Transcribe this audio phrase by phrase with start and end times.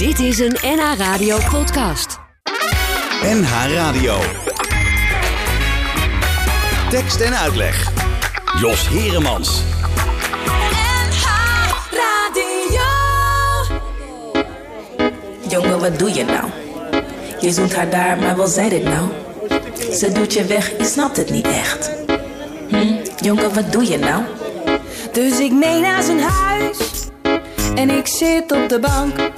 [0.00, 2.18] Dit is een NH Radio podcast.
[3.22, 4.18] NH Radio.
[6.90, 7.92] Tekst en uitleg.
[8.60, 9.62] Jos Heremans.
[15.48, 16.50] Jongen, wat doe je nou?
[17.40, 19.08] Je zoent haar daar, maar wat zei dit nou?
[19.92, 21.90] Ze doet je weg, je snapt het niet echt.
[22.68, 22.94] Hm?
[23.22, 24.22] Jongen, wat doe je nou?
[25.12, 27.08] Dus ik mee naar zijn huis
[27.74, 29.32] en ik zit op de bank.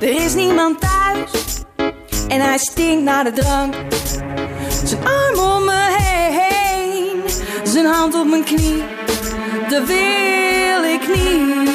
[0.00, 1.62] Er is niemand thuis
[2.28, 3.74] en hij stinkt naar de drank.
[4.84, 5.96] Zijn arm om me
[6.30, 7.20] heen,
[7.64, 8.82] zijn hand op mijn knie.
[9.68, 11.68] Dat wil ik niet.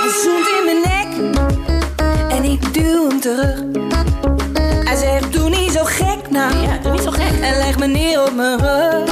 [0.00, 1.40] Hij zoent in mijn nek
[2.30, 3.62] en ik duw hem terug.
[4.84, 6.56] Hij zegt: Doe niet zo gek nou.
[6.56, 7.40] Ja, doe niet zo gek.
[7.40, 9.11] En leg me neer op mijn rug.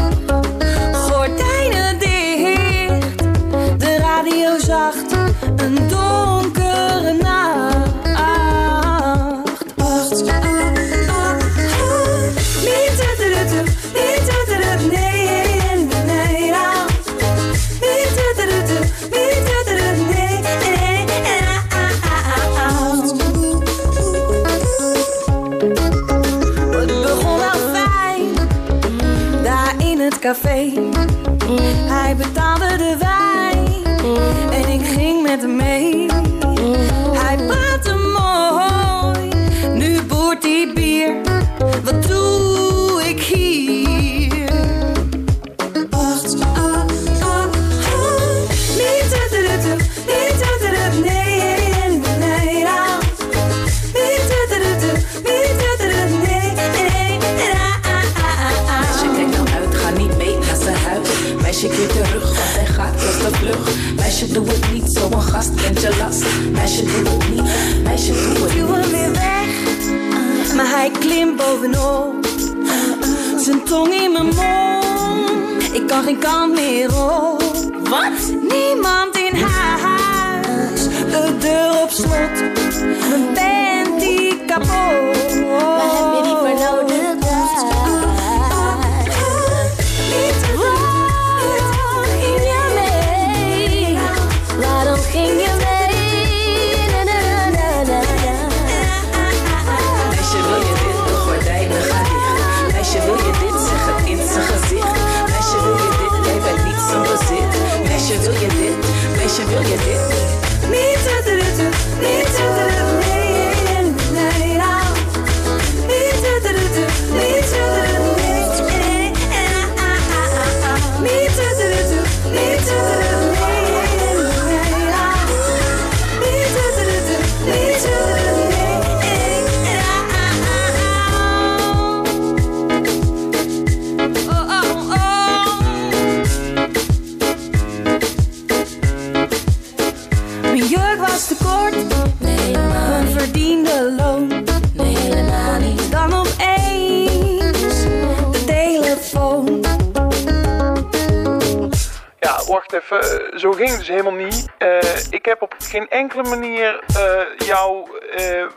[152.90, 154.48] Eh, Zo ging het dus helemaal niet.
[154.58, 154.78] Eh,
[155.10, 157.88] ik heb op geen enkele manier eh, jou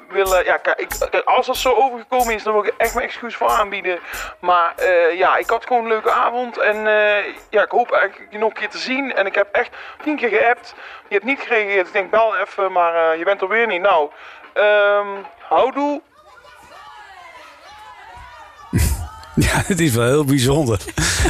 [0.10, 0.46] willen...
[0.46, 0.88] Ja, ik,
[1.26, 4.00] als dat zo overgekomen is, dan wil ik echt mijn excuus voor aanbieden.
[4.40, 4.74] Maar
[5.16, 6.58] ja, ik had gewoon een leuke avond.
[6.58, 6.78] En
[7.50, 9.16] ja, ik hoop eigenlijk je nog een keer te zien.
[9.16, 10.74] En ik heb echt tien keer geappt.
[11.08, 11.88] Je hebt niet gereageerd.
[11.88, 13.82] Ik denk, bel even, maar je bent er weer niet.
[13.82, 14.10] Nou,
[14.54, 15.08] ehm
[15.54, 16.02] houdoe.
[19.36, 20.80] Ja, het is wel heel bijzonder.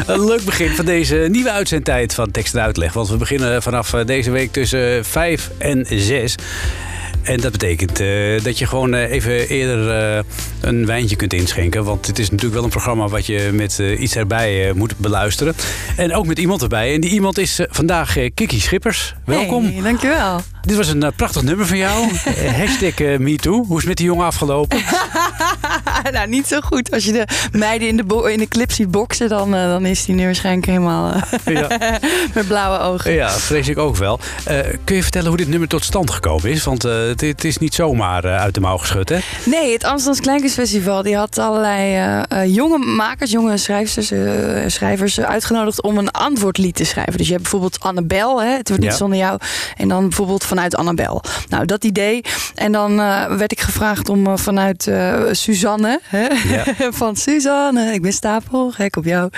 [0.08, 2.94] Een leuk begin van deze nieuwe uitzendtijd van Tekst en Uitleg.
[2.94, 6.36] Want we beginnen vanaf eh, deze week tussen 5 en 6.
[7.24, 10.24] En dat betekent eh, dat je gewoon eh, even eerder eh,
[10.62, 11.84] een wijntje kunt inschenken.
[11.84, 14.98] Want het is natuurlijk wel een programma wat je met eh, iets erbij eh, moet
[14.98, 15.56] beluisteren.
[15.98, 16.94] En ook met iemand erbij.
[16.94, 19.16] En die iemand is eh, vandaag eh, Kiki Schippers.
[19.26, 19.66] Welkom.
[19.66, 20.42] Hey, dankjewel.
[20.62, 22.10] Dit was een eh, prachtig nummer van jou.
[22.26, 23.54] Eh, hashtag eh, MeToo.
[23.66, 24.78] Hoe is het met die jongen afgelopen?
[26.12, 26.92] nou, niet zo goed.
[26.92, 30.06] Als je de meiden in de, in de clip ziet boksen, dan, eh, dan is
[30.06, 31.68] die nu waarschijnlijk helemaal eh, Ja.
[32.34, 33.14] met blauwe ogen.
[33.14, 34.20] Ja, vrees ik ook wel.
[34.46, 36.64] Eh, kun je vertellen hoe dit nummer tot stand gekomen is?
[36.64, 39.18] Want het, is niet zomaar uit de mouw geschud, hè?
[39.46, 44.12] Nee, het Amsterdams Kleinkunstfestival die had allerlei jonge makers, jonge schrijvers,
[44.68, 47.18] schrijvers uitgenodigd om een antwoordlied te schrijven.
[47.18, 49.40] Dus je hebt bijvoorbeeld Annabel, hè, het wordt niet zonder jou.
[49.78, 51.24] En dan bijvoorbeeld vanuit Annabel.
[51.50, 52.22] Nou, dat idee.
[52.56, 52.96] En dan
[53.38, 54.92] werd ik gevraagd om vanuit
[55.32, 56.30] Suzanne, Suzanne.
[56.48, 56.54] Hè?
[56.56, 56.92] Ja.
[57.04, 59.30] Van Suzanne, ik ben stapel, gek op jou.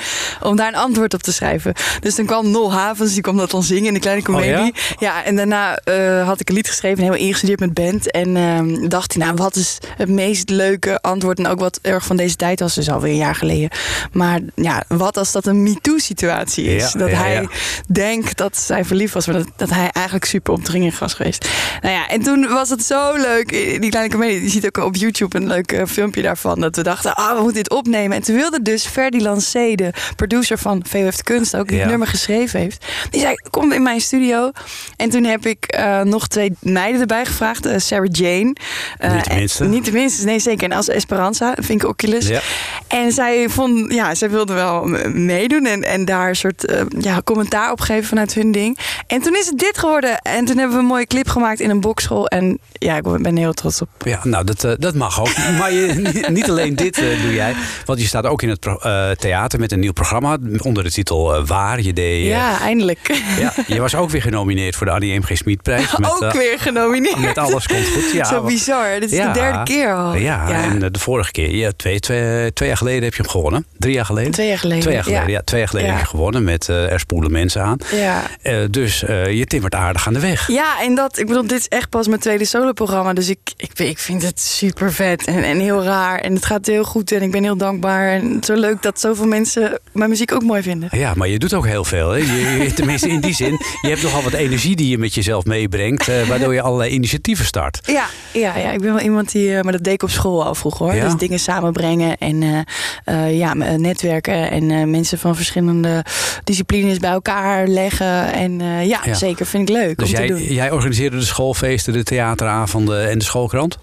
[0.41, 1.73] Om daar een antwoord op te schrijven.
[1.99, 4.55] Dus dan kwam Nol Havens, die kwam dat dan zingen in de kleine comedie.
[4.55, 4.69] Oh
[4.99, 5.23] ja?
[5.23, 8.11] en daarna eh, had ik een lied geschreven, helemaal ingestudeerd met band.
[8.11, 11.39] En ehm, dacht hij, nou, wat is het meest leuke antwoord?
[11.39, 13.69] En ook wat erg van deze tijd was, dus alweer een jaar geleden.
[14.11, 16.91] Maar ja, wat als dat een MeToo-situatie is?
[16.91, 17.47] Ja, dat hij
[17.87, 21.49] denkt dat zij verliefd was, maar dat, dat hij eigenlijk super omdringend was geweest.
[21.81, 23.49] Nou ja, en toen was het zo leuk.
[23.81, 26.44] Die kleine comedie, je ziet ook op YouTube een leuk eh, filmpje daarvan.
[26.53, 28.17] Dat we dachten, ah, we moeten dit opnemen.
[28.17, 31.81] En toen wilde dus Ferdi Lancé, de producer van de Kunst, ook die Ja.
[31.81, 32.85] het nummer geschreven heeft.
[33.09, 34.51] Die zei, kom in mijn studio.
[34.97, 37.65] En toen heb ik eh, nog twee meiden erbij gevraagd.
[37.65, 38.55] eh, Sarah Jane.
[38.97, 39.63] Eh, Niet de en- minste.
[39.63, 40.69] Niet nee zeker.
[40.71, 42.27] En als Esperanza, vind ik Oculus.
[42.27, 42.39] Ja.
[42.87, 44.83] En zij vond, ja, zij wilde wel
[45.13, 48.77] meedoen en, en daar een soort ja, commentaar op geven vanuit hun ding.
[49.07, 50.17] En toen is het dit geworden.
[50.19, 52.27] En toen hebben we een mooie clip gemaakt in een bokschool.
[52.27, 53.89] En ja, ik ben heel trots op.
[54.05, 55.37] Ja, nou, dat, dat mag ook.
[55.57, 57.53] Maar je, niet- alleen dit eh, doe jij.
[57.85, 60.37] Want je staat ook in het eh, theater met een nieuw programma.
[60.57, 61.81] Onder de titel eh, Waar.
[61.81, 63.21] Je, deed, Ja, eindelijk.
[63.39, 65.23] ja, je was ook weer genomineerd voor de Annie M.
[65.23, 65.37] G.
[65.37, 65.97] Smitprijs.
[65.97, 67.19] Met, ook weer genomineerd.
[67.19, 68.11] Met alles komt goed.
[68.13, 68.99] Ja, Zo bizar.
[68.99, 69.33] Dit is Ja.
[69.33, 70.15] de derde keer al.
[70.15, 73.65] Ja, en de vorige keer, ja, twee, twee, twee jaar geleden heb je hem gewonnen.
[73.77, 74.31] Drie jaar geleden?
[74.31, 74.81] Twee jaar geleden.
[74.83, 75.41] Twee jaar geleden, ja.
[75.43, 77.77] twee jaar geleden heb je gewonnen met Er spoelen mensen aan.
[77.91, 78.23] Ja.
[78.69, 78.99] Dus
[79.29, 80.47] je timmert aardig aan de weg.
[80.47, 83.13] Ja, en dat, ik bedoel, dit is echt pas mijn tweede soloprogramma.
[83.13, 86.19] Dus ik, ik, ik vind het super vet en, en heel raar.
[86.25, 88.09] En het gaat heel goed en ik ben heel dankbaar.
[88.09, 90.89] En zo leuk dat zoveel mensen mijn muziek ook mooi vinden.
[90.91, 92.09] Ja, maar je doet ook heel veel.
[92.09, 92.17] Hè?
[92.17, 93.59] Je, tenminste, in die zin.
[93.81, 96.07] Je hebt nogal wat energie die je met jezelf meebrengt.
[96.07, 97.79] eh, waardoor je allerlei initiatieven start.
[97.85, 100.45] Ja, ja, ja, ik ben wel iemand die, eh, maar dat deed ik op school
[100.45, 100.95] al vroeger hoor.
[100.95, 101.03] Ja?
[101.03, 106.05] Dus dingen samenbrengen en eh, eh, ja, netwerken en mensen van verschillende
[106.43, 108.33] disciplines bij elkaar leggen.
[108.33, 109.13] En ja, Ja.
[109.13, 110.43] zeker vind ik leuk Dus om te jij, doen.
[110.43, 113.77] jij organiseerde de schoolfeesten, de theateravonden en de schoolkrant?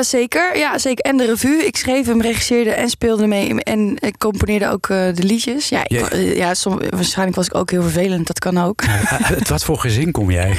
[0.00, 1.04] Zeker, ja, zeker.
[1.04, 1.66] En de revue.
[1.66, 3.62] Ik schreef hem, regisseerde en speelde mee.
[3.62, 5.68] En ik componeerde ook eh, de liedjes.
[5.68, 8.26] Ja, ik, eh, ja som- waarschijnlijk was ik ook heel vervelend.
[8.26, 8.82] Dat kan ook.
[9.10, 10.52] Uit Eh, wat voor gezin kom jij?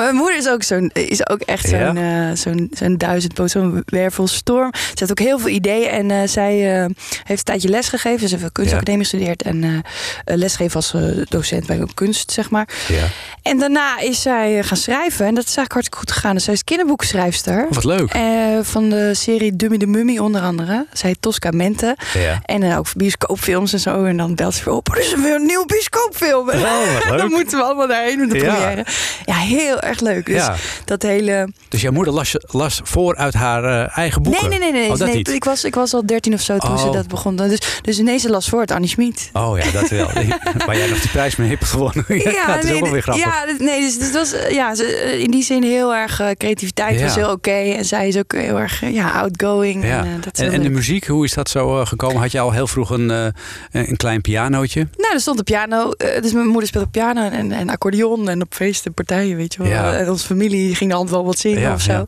[0.00, 2.28] Mijn moeder is ook, zo'n, is ook echt zo'n, Ja?
[2.30, 4.70] eh, zo'n, zo'n duizendpoot, zo'n wervelstorm.
[4.74, 5.88] Ze heeft ook heel veel ideeën.
[5.88, 6.86] En eh, zij eh,
[7.24, 8.28] heeft een tijdje lesgegeven.
[8.28, 9.42] Ze heeft een kunstacademie gestudeerd.
[9.42, 9.84] En
[10.24, 10.94] lesgeven als
[11.28, 12.68] docent bij kunst, zeg maar.
[12.88, 13.04] Ja.
[13.42, 15.26] En daarna is zij gaan schrijven.
[15.26, 16.34] En dat is eigenlijk hartstikke goed gegaan.
[16.34, 17.64] Dus zij is kinderboekschrijfster.
[17.64, 18.16] Oh, wat leuk.
[18.62, 20.86] Van de serie Dummy de Mummy onder andere.
[20.92, 21.96] Zij Tosca Mente.
[22.18, 22.40] Ja.
[22.44, 24.04] En ook bioscoopfilms en zo.
[24.04, 24.88] En dan belt ze weer op.
[24.88, 26.48] Er is weer een nieuw bioscoopfilm.
[26.48, 26.54] Oh,
[26.94, 27.18] wat leuk.
[27.18, 28.84] dan moeten we allemaal daarheen met de première.
[29.24, 30.26] Ja, heel erg leuk.
[30.26, 30.54] Dus Ja.
[30.84, 31.48] dat hele...
[31.68, 34.48] Dus jouw moeder las, las voor uit haar eh, eigen boeken?
[34.48, 34.80] Nee, nee, nee.
[34.80, 35.22] nee, Oh, nee.
[35.22, 36.92] Ik, was, ik was al dertien of zo toen ze Oh.
[36.92, 37.36] dat begon.
[37.36, 39.30] Dus, dus ineens ze las voor het Annie Schmid.
[39.32, 40.10] Oh ja, dat wel.
[40.66, 42.04] Waar jij nog die prijs mee hebt gewonnen.
[42.32, 43.24] ja, dat is nee, ook wel weer grappig.
[43.24, 46.98] Ja, nee, dus, dus was eh, ja, ze, eh, in die zin heel erg creativiteit
[46.98, 47.04] Ja.
[47.04, 47.50] was heel oké.
[47.50, 49.84] En zij is ook heel erg ja, outgoing.
[49.84, 49.98] Ja.
[49.98, 52.20] En, eh, dat En, en de muziek, hoe is dat zo gekomen?
[52.20, 53.32] Had je al heel vroeg een,
[53.72, 54.88] een klein pianootje?
[54.96, 55.90] Nou, er stond een piano.
[56.20, 58.28] dus mijn moeder speelde piano en, en accordeon.
[58.28, 59.72] En op feesten, partijen, weet je wel.
[59.82, 59.96] Ja.
[59.96, 62.06] En onze familie ging dan wel wat zingen Ja, of zo.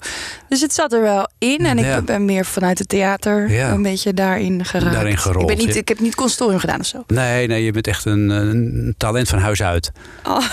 [0.49, 1.67] Dus het zat er wel in.
[1.67, 4.95] En ik ben meer vanuit het theater een beetje daarin geraakt.
[4.95, 7.05] Daarin gerold, Ik, ben niet, ik heb niet consortium gedaan of zo.
[7.07, 9.93] Nee, nee, je bent echt een, een talent van huis uit.
[10.27, 10.39] Oh.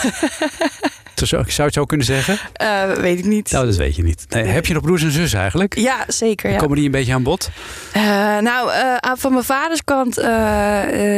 [1.27, 2.37] Zo- Zou het zo kunnen zeggen?
[2.53, 3.51] Eh, weet ik niet.
[3.51, 4.25] Nou, dat weet je niet.
[4.29, 5.77] Nee, heb je nog broers en zus eigenlijk?
[5.79, 6.51] Ja, zeker.
[6.51, 6.57] Ja.
[6.57, 7.49] Komen die een beetje aan bod?
[7.93, 8.01] Eh,
[8.37, 10.15] nou, eh, van mijn vaders kant,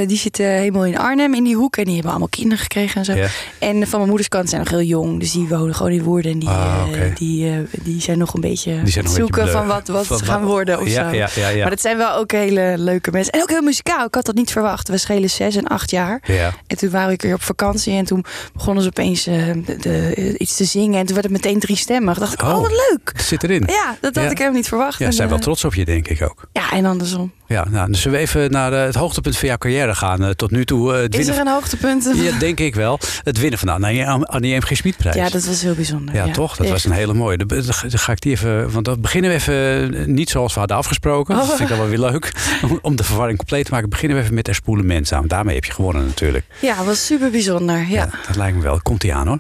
[0.08, 1.78] die zitten helemaal in Arnhem in die hoek.
[1.78, 3.14] En die hebben allemaal kinderen gekregen en zo.
[3.60, 5.20] En van mijn moeders kant zijn nog heel jong.
[5.20, 6.32] Dus die wonen gewoon in Woerden.
[6.32, 7.12] En die, Ah, eh, oké.
[7.16, 10.18] die, die zijn nog een beetje Die zijn nog een zoeken van wat, wat Van
[10.18, 11.42] ze gaan worden of ja, zo.
[11.42, 11.62] ja.
[11.62, 13.34] Maar dat zijn wel ook hele leuke mensen.
[13.34, 14.06] En ook heel muzikaal.
[14.06, 14.88] Ik had dat niet verwacht.
[14.88, 16.22] We schelen zes en acht jaar.
[16.24, 16.54] Ja.
[16.68, 17.94] En toen waren ik weer op vakantie.
[17.94, 19.62] En toen begonnen ze opeens de,
[19.92, 21.00] de- iets te zingen.
[21.00, 22.16] En toen werd het meteen drie stemmen.
[22.20, 22.62] Dacht ik, oh, Oh.
[22.62, 23.12] wat leuk.
[23.16, 23.64] Dat zit erin.
[23.68, 24.30] Ja, dat had Ja.
[24.30, 25.00] ik helemaal niet verwacht.
[25.00, 26.48] Ja, ze zijn wel eh, trots op je, denk ik ook.
[26.54, 27.32] Ja, en andersom.
[27.48, 30.24] Ja, nou, dus zullen we even naar eh, het hoogtepunt van jouw carrière gaan.
[30.24, 30.94] eh, tot nu toe.
[30.96, 32.12] eh, het Is er een hoogtepunt?
[32.16, 33.00] Ja, denk ik wel.
[33.24, 34.62] Het winnen van de Annie M.
[34.62, 34.76] G.
[34.76, 35.16] Smitprijs.
[35.16, 36.16] Ja, dat was heel bijzonder.
[36.16, 36.56] Ja, toch?
[36.56, 37.38] Dat was een hele mooie.
[37.38, 38.72] Dan ga ik die even.
[38.72, 41.36] Want dan beginnen we even eh, niet zoals we hadden afgesproken.
[41.36, 41.56] Dat Oh.
[41.56, 42.32] vind ik wel weer leuk.
[42.70, 45.28] Om, om de verwarring compleet te maken, beginnen we even met Er spoelen mensen aan.
[45.28, 46.46] Daarmee heb je gewonnen natuurlijk.
[46.60, 47.86] Ja, was super bijzonder.
[47.90, 48.10] Ja.
[48.28, 48.80] Dat lijkt me wel.
[48.82, 49.40] Komt die aan hoor.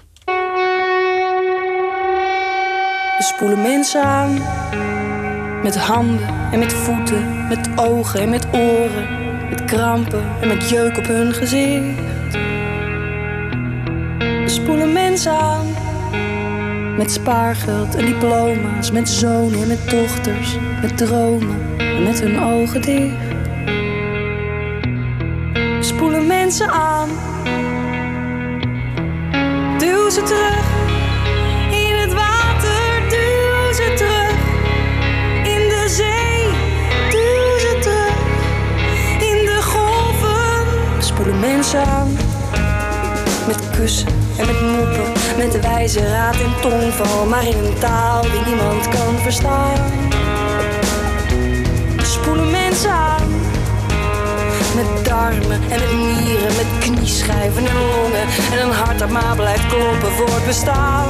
[3.21, 4.33] We spoelen mensen aan.
[5.63, 9.07] Met handen en met voeten, met ogen en met oren.
[9.49, 11.97] Met krampen en met jeuk op hun gezicht.
[14.19, 15.65] We spoelen mensen aan.
[16.97, 20.57] Met spaargeld en diploma's, met zonen en met dochters.
[20.81, 23.15] Met dromen en met hun ogen dicht.
[25.53, 27.09] We spoelen mensen aan.
[29.77, 30.71] Duw ze terug
[35.95, 36.47] zee,
[37.09, 37.69] duw
[39.19, 41.03] in de golven.
[41.03, 42.17] Spoelen mensen aan
[43.47, 44.07] met kussen
[44.37, 49.17] en met moppen, met wijze raad en tongval, maar in een taal die niemand kan
[49.21, 49.77] verstaan.
[51.97, 53.29] Spoelen mensen aan
[54.75, 59.67] met darmen en met nieren, met knieschijven en longen en een hart dat maar blijft
[59.67, 61.07] kloppen voor het bestaan.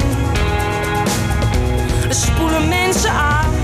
[2.10, 3.61] Spoelen mensen aan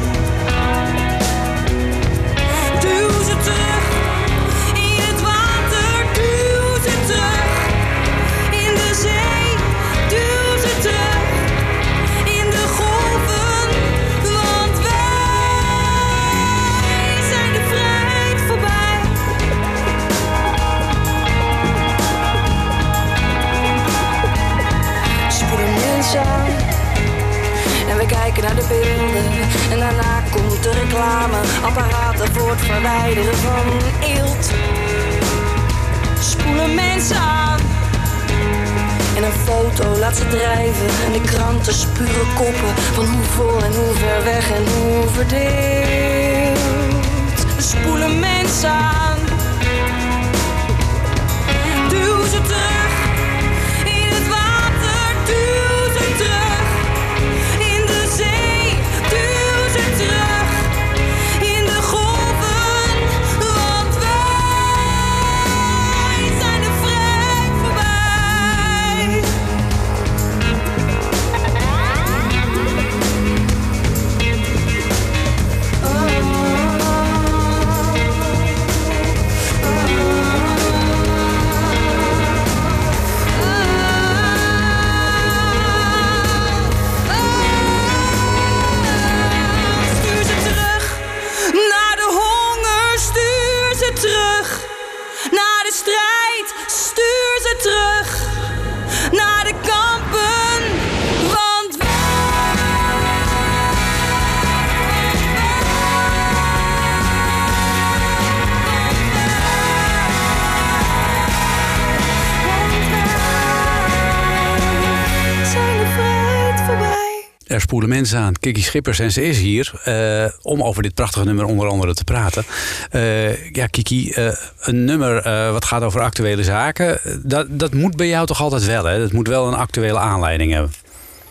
[117.58, 118.34] Er spoelen mensen aan.
[118.40, 122.04] Kiki Schippers en ze is hier eh, om over dit prachtige nummer onder andere te
[122.04, 122.44] praten.
[122.90, 125.14] Eh, ja, Kiki, eh, een nummer
[125.52, 127.00] wat gaat over actuele zaken.
[127.24, 129.00] Dat, dat moet bij jou toch altijd wel, hè?
[129.00, 130.72] Dat moet wel een actuele aanleiding hebben.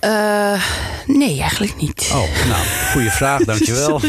[0.01, 0.63] Eh,
[1.07, 2.11] nee, eigenlijk niet.
[2.13, 4.01] Oh, nou, goede vraag, dankjewel.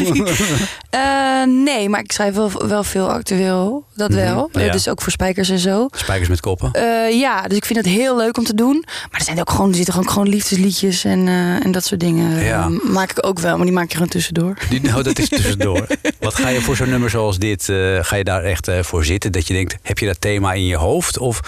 [0.90, 3.84] Eh, nee, maar ik schrijf wel, wel veel actueel.
[3.94, 4.48] Dat wel.
[4.52, 4.66] Mhm, ja.
[4.66, 5.88] Eh, dus ook voor spijkers en zo.
[5.90, 6.72] Spijkers met koppen.
[6.72, 8.84] Eh, ja, dus ik vind het heel leuk om te doen.
[8.86, 11.28] Maar er zijn ook gewoon, er zitten gewoon, gewoon liefdesliedjes en,
[11.62, 12.44] en dat soort dingen.
[12.44, 12.68] Ja.
[12.82, 14.56] Maak ik ook wel, maar die maak je gewoon tussendoor.
[14.70, 15.86] Die, nou, dat is tussendoor.
[16.20, 17.64] Wat ga je voor zo'n nummer zoals dit,
[18.00, 19.32] ga je daar echt voor zitten?
[19.32, 21.18] Dat je denkt, heb je dat thema in je hoofd?
[21.18, 21.40] Of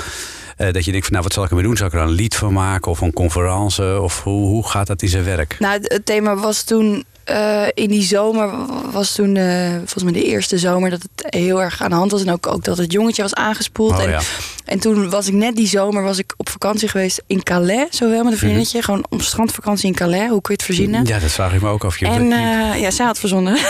[0.61, 1.77] eh, dat je denkt van, nou, wat zal ik ermee doen?
[1.77, 4.01] Zal ik er een lied van maken of een conferentie?
[4.01, 5.57] Of hoe, hoe gaat dat in zijn werk?
[5.59, 8.51] Nou, het, het thema was toen eh, in die zomer,
[8.91, 12.11] was toen eh, volgens mij de eerste zomer dat het heel erg aan de hand
[12.11, 12.25] was.
[12.25, 13.93] En ook, ook dat het jongetje was aangespoeld.
[13.93, 14.21] Oh, en, ja.
[14.65, 18.23] en toen was ik net die zomer was ik op vakantie geweest in Calais, zowel
[18.23, 18.83] met een vriendinnetje.
[18.83, 21.05] Gewoon op strandvakantie in Calais, hoe kun je het verzinnen?
[21.05, 21.99] Ja, dat vraag ik me ook af.
[21.99, 23.55] Je, En eh, ja, zij had verzonnen.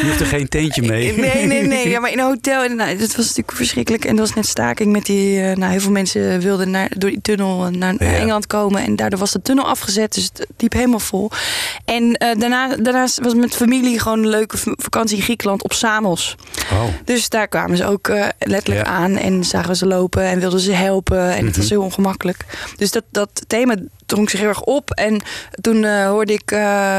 [0.00, 1.14] je hoeft er geen teentje mee.
[1.26, 1.88] Nee, nee, nee.
[1.88, 2.62] Ja, maar in een hotel.
[2.62, 4.04] En, nou, dat was natuurlijk verschrikkelijk.
[4.04, 5.40] En er was net staking met die.
[5.40, 7.96] nou, heel veel mensen wilden naar, door die tunnel naar.
[7.96, 8.82] Engeland komen.
[8.82, 10.14] En daardoor was de tunnel afgezet.
[10.14, 11.30] Dus het liep helemaal vol.
[11.84, 16.36] En eh, daarna, daarnaast was met familie gewoon een leuke vakantie in Griekenland op Samos.
[16.72, 18.92] Oh, Dus daar kwamen ze ook eh, letterlijk Ja.
[18.92, 19.16] aan.
[19.16, 21.34] En zagen we ze lopen en wilden ze helpen.
[21.34, 22.44] En het was heel ongemakkelijk.
[22.76, 23.74] Dus dat, dat thema
[24.06, 24.90] drong zich heel erg op.
[24.90, 25.22] En
[25.60, 26.50] toen eh, hoorde ik...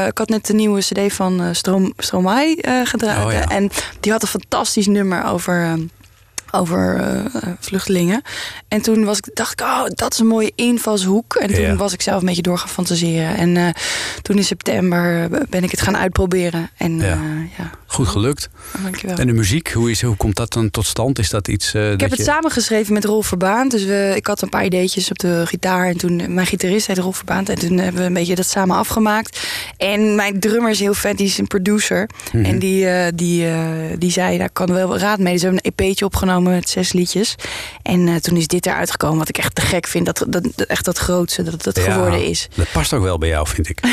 [0.08, 3.26] ik had net de nieuwe cd van Stroom, Stromae gedraaid.
[3.26, 3.48] Oh, ja.
[3.48, 5.78] En die had een fantastisch nummer over...
[6.52, 8.22] over eh, vluchtelingen.
[8.68, 11.34] En toen was ik, dacht ik, oh, dat is een mooie invalshoek.
[11.34, 11.76] En toen Ja.
[11.76, 13.36] was ik zelf een beetje door gaan fantaseren.
[13.36, 13.68] En eh,
[14.22, 16.70] toen in september eh, ben ik het gaan uitproberen.
[16.76, 17.18] En ja
[17.90, 18.48] goed gelukt.
[18.82, 19.16] dankjewel.
[19.16, 21.18] En de muziek, hoe, is, hoe komt dat dan tot stand?
[21.18, 23.68] Is dat iets eh, Ik dat heb het samengeschreven met Rolf Verbaan.
[23.68, 25.86] Dus we, ik had een paar ideetjes op de gitaar.
[25.86, 27.46] En toen, mijn gitarist heet Rolf Verbaan.
[27.46, 29.40] En toen hebben we een beetje dat samen afgemaakt.
[29.76, 31.16] En mijn drummer is heel vet.
[31.16, 32.08] Die is een producer.
[32.32, 32.44] Mhm.
[32.44, 33.58] En die, eh, die, eh,
[33.98, 35.32] die zei, daar kan wel raad mee.
[35.32, 37.34] Dus we hebben een EP'tje opgenomen met zes liedjes.
[37.82, 39.18] En eh, toen is dit eruit gekomen.
[39.18, 40.06] Wat ik echt te gek vind.
[40.06, 42.48] Dat, dat, dat- echt dat grootste dat dat Ja, geworden is.
[42.54, 43.80] Dat past ook wel bij jou, vind ik.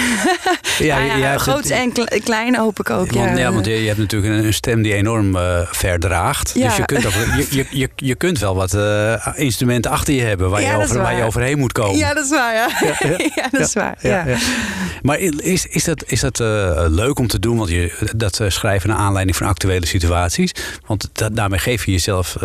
[0.79, 3.11] ja, Nou ja, groot het- en kle- klein hoop ik ook.
[3.11, 6.51] Want, ja, ja, want je, je hebt natuurlijk een, een stem die enorm eh, verdraagt.
[6.55, 6.67] Ja.
[6.67, 10.21] Dus je kunt, ook, je, je, je, je kunt wel wat eh, instrumenten achter je
[10.21, 11.97] hebben waar, Ja, je, over, waar je overheen moet komen.
[11.97, 12.69] Ja, dat is waar, ja.
[13.35, 13.97] Ja, dat is waar.
[14.01, 14.25] Ja.
[15.01, 17.57] Maar is, is dat, is dat eh, leuk om te doen?
[17.57, 20.51] Want je, dat schrijven naar aanleiding van actuele situaties.
[20.85, 22.35] Want da- daarmee geef je jezelf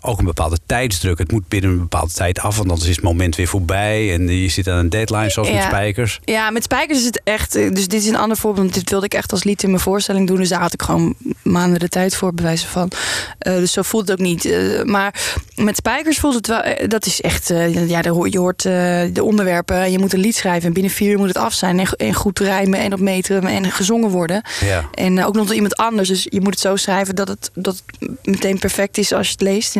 [0.00, 1.18] ook een bepaalde tijdsdruk.
[1.18, 4.12] Het moet binnen een bepaalde tijd af, want anders is het moment weer voorbij.
[4.14, 6.20] En je zit aan een deadline, zoals met spijkers.
[6.24, 7.52] Ja, met spijkers is het echt.
[7.52, 8.74] Dus dit is een ander voorbeeld.
[8.74, 10.39] Dit wilde ik echt als lied in mijn voorstelling doen.
[10.40, 12.90] Dus daar had ik gewoon maanden de tijd voor, bewijzen van.
[13.38, 14.44] Eh, dus zo voelt het ook niet.
[14.44, 15.14] Eh, maar
[15.54, 16.60] met spijkers voelt het wel.
[16.60, 17.48] eh, dat is echt.
[17.86, 19.90] ja, je hoort de onderwerpen.
[19.92, 20.66] Je moet een lied schrijven.
[20.66, 21.78] En binnen vier uur moet het af zijn.
[21.78, 24.42] En, en goed rijmen en op meteren en gezongen worden.
[24.64, 24.84] Ja.
[24.94, 26.08] En ook nog door iemand anders.
[26.08, 29.32] Dus je moet het zo schrijven dat het, dat het meteen perfect is als je
[29.32, 29.76] het leest.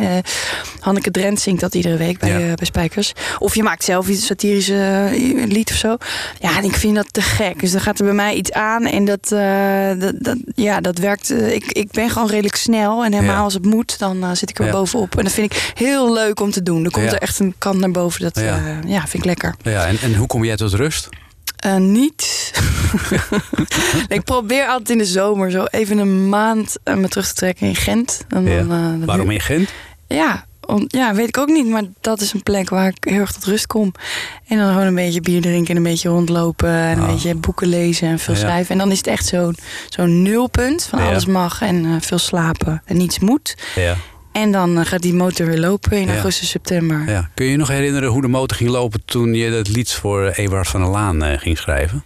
[0.81, 2.55] Hanneke Drent zingt dat iedere week bij, Ja.
[2.55, 3.13] bij Spijkers.
[3.39, 5.09] Of je maakt zelf iets satirische
[5.49, 5.97] lied of zo.
[6.41, 7.61] Ja, en ik vind dat te gek.
[7.61, 8.87] Dus dan gaat er bij mij iets aan.
[8.87, 9.29] En dat,
[9.99, 11.31] dat, dat, ja, dat werkt.
[11.31, 13.05] eh, ik, ik ben gewoon redelijk snel.
[13.05, 13.41] En helemaal Ja.
[13.43, 14.71] als het moet, dan eh, zit ik er Ja.
[14.73, 15.17] bovenop.
[15.19, 16.85] En dat vind ik heel leuk om te doen.
[16.85, 17.13] Er komt Ja.
[17.13, 18.21] er echt een kant naar boven.
[18.21, 18.61] Dat Ja.
[18.87, 19.01] ja.
[19.01, 19.55] vind ik lekker.
[19.63, 21.09] Ja, en, en hoe kom jij tot rust?
[21.57, 22.53] Eh, niet.
[24.09, 27.67] ik probeer altijd in de zomer zo even een maand eh, me terug te trekken
[27.67, 28.25] in Gent.
[28.29, 29.69] En eh, dan Waarom in Gent?
[30.07, 31.67] Ja, om, ja, weet ik ook niet.
[31.69, 33.93] Maar dat is een plek waar ik heel erg tot rust kom.
[34.47, 36.69] En dan gewoon een beetje bier drinken en een beetje rondlopen.
[36.75, 37.13] En een Oh.
[37.13, 38.41] beetje boeken lezen en veel Ja.
[38.41, 38.73] schrijven.
[38.73, 39.57] En dan is het echt zo'n
[39.89, 43.57] zo'n nulpunt van alles mag en eh, veel slapen en niets moet.
[43.75, 43.97] Ja.
[44.33, 46.13] En dan eh, gaat die motor weer lopen in Ja.
[46.13, 47.03] augustus, september.
[47.11, 47.31] ja.
[47.35, 50.27] Kun je je nog herinneren hoe de motor ging lopen toen je dat lied voor
[50.29, 52.05] Eberhard van der Laan eh, ging schrijven?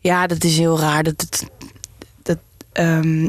[0.00, 1.02] Ja, dat is heel raar.
[1.02, 1.44] Dat, dat,
[2.22, 2.38] dat,
[2.72, 3.26] ehm,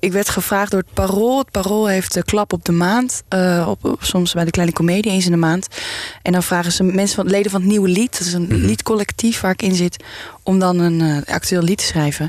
[0.00, 1.38] ik, werd gevraagd door het Parool.
[1.38, 3.22] Het Parool heeft de klap op de maand.
[3.28, 5.66] eh, op, soms bij de Kleine Comedie, eens in de maand.
[6.22, 8.18] En dan vragen ze mensen van leden van het Nieuwe Lied.
[8.18, 8.54] Dat is een Mhm.
[8.66, 10.04] liedcollectief waar ik in zit.
[10.42, 12.28] Om dan een eh, actueel lied te schrijven.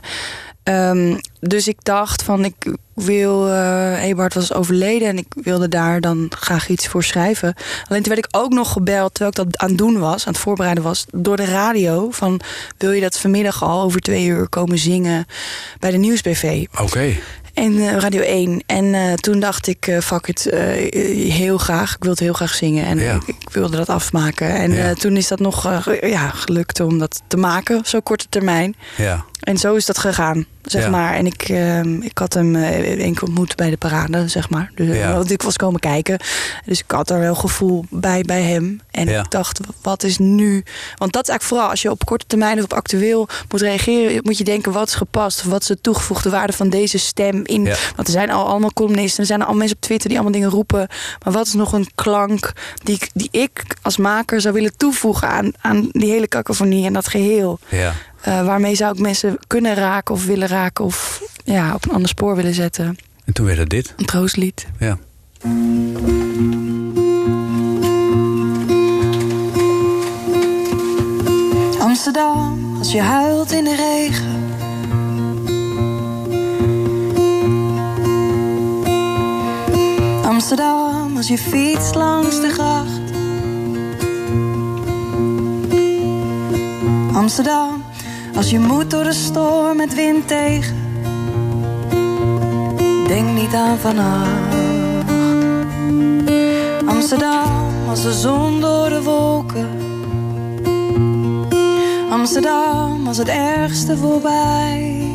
[0.63, 3.48] Ehm, dus ik dacht van ik wil...
[3.48, 7.54] eh Eberhard was overleden en ik wilde daar dan graag iets voor schrijven.
[7.88, 10.34] Alleen toen werd ik ook nog gebeld, terwijl ik dat aan het doen was, aan
[10.34, 12.12] het voorbereiden was, door de radio.
[12.12, 12.39] Van
[12.78, 15.25] wil je dat vanmiddag al over twee uur komen zingen
[15.80, 16.66] bij de Nieuwsbv?
[16.82, 17.16] Oké.
[17.60, 18.63] En eh, Radio 1.
[18.66, 20.44] En eh, toen dacht ik, eh fuck it,
[21.32, 21.96] heel graag.
[21.96, 22.86] Ik wilde heel graag zingen.
[22.86, 23.13] En Ja.
[23.13, 24.50] ik, ik wilde dat afmaken.
[24.56, 24.94] En Ja.
[24.94, 28.75] toen is dat nog ja, gelukt om dat te maken, zo korte termijn.
[28.98, 29.25] Ja.
[29.39, 30.89] En zo is dat gegaan, zeg Ja.
[30.89, 31.13] maar.
[31.13, 34.72] En ik, ehm, ik had hem eh, één keer ontmoet bij de parade, zeg maar.
[34.76, 35.13] Dus, Ja.
[35.13, 36.19] Want ik was komen kijken.
[36.65, 38.82] Dus ik had er wel gevoel bij, bij hem.
[38.91, 39.19] En Ja.
[39.24, 40.63] ik dacht, wat is nu...
[40.95, 44.19] Want dat is eigenlijk vooral, als je op korte termijn of op actueel moet reageren...
[44.24, 45.39] moet je denken, wat is gepast?
[45.39, 47.41] Of wat is de toegevoegde waarde van deze stem?
[47.45, 47.63] In.
[47.95, 50.54] Want er zijn al allemaal columnisten, er zijn al mensen op Twitter die allemaal dingen
[50.56, 50.88] roepen.
[51.24, 52.52] Maar wat is nog een klank
[52.84, 56.93] die ik, die ik als maker zou willen toevoegen aan, aan die hele cacophonie en
[56.93, 57.60] dat geheel?
[57.69, 57.93] Ja.
[58.21, 62.10] Eh, waarmee zou ik mensen kunnen raken of willen raken of ja, op een ander
[62.10, 62.97] spoor willen zetten?
[63.25, 63.93] En toen werd het dit.
[63.97, 64.67] Een troostlied.
[64.79, 64.97] Ja.
[71.79, 74.47] Amsterdam, als je huilt in de regen.
[80.25, 82.99] Amsterdam, als je fietst langs de gracht.
[87.13, 87.84] Amsterdam,
[88.39, 90.75] als je moet door de storm met wind tegen.
[93.08, 94.56] Denk niet aan vannacht.
[96.86, 99.69] Amsterdam, als de zon door de wolken.
[102.10, 105.12] Amsterdam, als het ergste voorbij.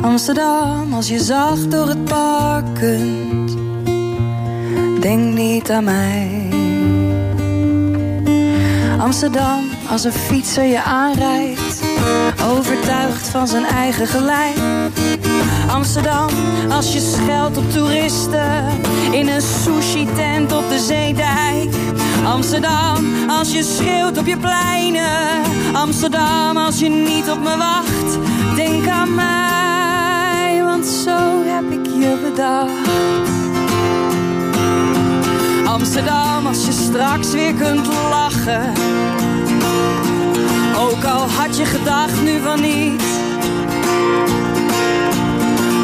[0.00, 3.56] Amsterdam, als je zacht door het park kunt.
[5.00, 6.48] Denk niet aan mij.
[8.98, 11.82] Amsterdam, als een fietser je aanrijdt.
[12.50, 14.56] Overtuigd van zijn eigen gelijk.
[15.70, 16.28] Amsterdam,
[16.70, 18.66] als je scheldt op toeristen
[19.10, 21.74] in een sushi-tent op de zeedijk.
[22.24, 25.42] Amsterdam, als je schreeuwt op je pleinen.
[25.72, 28.18] Amsterdam, als je niet op me wacht.
[28.56, 32.88] Denk aan mij, want zo heb ik je bedacht.
[35.66, 38.72] Amsterdam, als je straks weer kunt lachen.
[40.78, 43.02] Ook al had je gedacht nu van niet.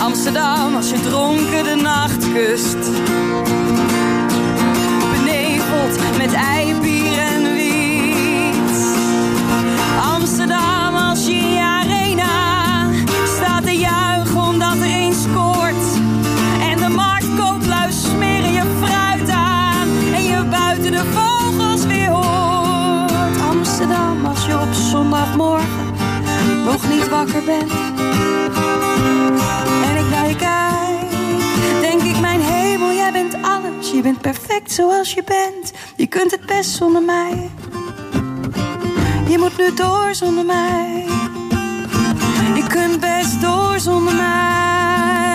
[0.01, 2.79] Amsterdam, als je dronken de nacht kust.
[5.11, 6.94] Beneveld met eibier
[27.09, 27.49] wakker.
[29.89, 31.11] En ik naar je kijk,
[31.81, 33.91] denk ik mijn hemel, jij bent alles.
[33.91, 35.73] Je bent perfect zoals je bent.
[35.97, 37.51] Je kunt het best zonder mij.
[39.29, 41.07] Je moet nu door zonder mij.
[42.55, 45.34] Je kunt best door zonder mij.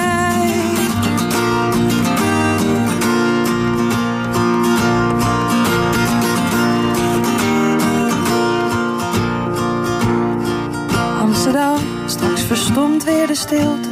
[12.49, 13.89] Verstomt weer de stilte.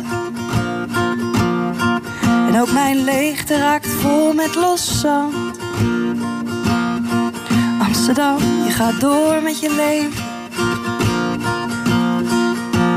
[2.47, 5.59] En ook mijn leegte raakt vol met los zand.
[7.79, 10.25] Amsterdam, je gaat door met je leven.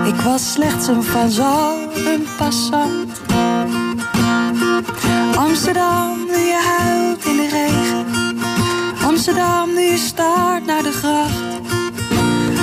[0.07, 3.20] Ik was slechts een vazal, een passant.
[5.37, 8.07] Amsterdam, nu je huilt in de regen.
[9.07, 11.61] Amsterdam, nu je staart naar de gracht.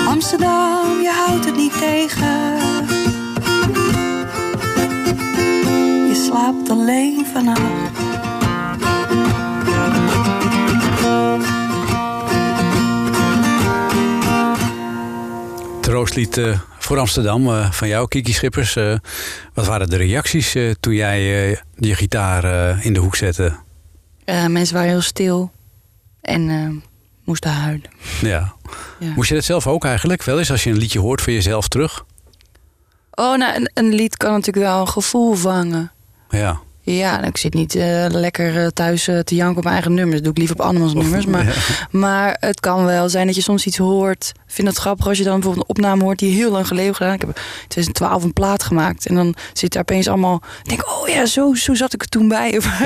[0.07, 2.76] Amsterdam, je houdt het niet tegen.
[6.27, 7.61] Slaapt alleen vannacht.
[15.81, 18.75] Troostlied eh, voor Amsterdam eh, van jou, Kiki Schippers.
[18.75, 18.95] Eh,
[19.53, 23.55] wat waren de reacties eh, toen jij eh, je gitaar in de hoek zette?
[24.25, 25.51] Eh, mensen waren heel stil
[26.21, 26.83] en eh,
[27.23, 27.89] moesten huilen.
[28.21, 28.53] Ja.
[28.99, 29.13] Ja.
[29.15, 31.67] Moest je dat zelf ook eigenlijk wel eens als je een liedje hoort van jezelf
[31.67, 32.05] terug?
[33.11, 35.91] Oh, nou, een, een lied kan natuurlijk wel een gevoel vangen.
[36.29, 36.59] Ja.
[36.95, 39.93] Ja, nou, ik zit niet eh, lekker eh, thuis eh, te janken op mijn eigen
[39.93, 40.15] nummers.
[40.15, 41.25] Dat doe ik liever op andermans nummers.
[41.25, 41.53] Maar, Ja.
[41.91, 44.31] maar het kan wel zijn dat je soms iets hoort.
[44.35, 46.95] Ik vind het grappig als je dan bijvoorbeeld een opname hoort die heel lang geleden
[46.95, 47.13] gedaan.
[47.13, 47.35] Ik heb in
[47.67, 49.05] 2012 een plaat gemaakt.
[49.05, 50.41] En dan zit daar opeens allemaal...
[50.63, 52.57] Ik denk, oh ja, zo, zo zat ik er toen bij.
[52.57, 52.81] Of,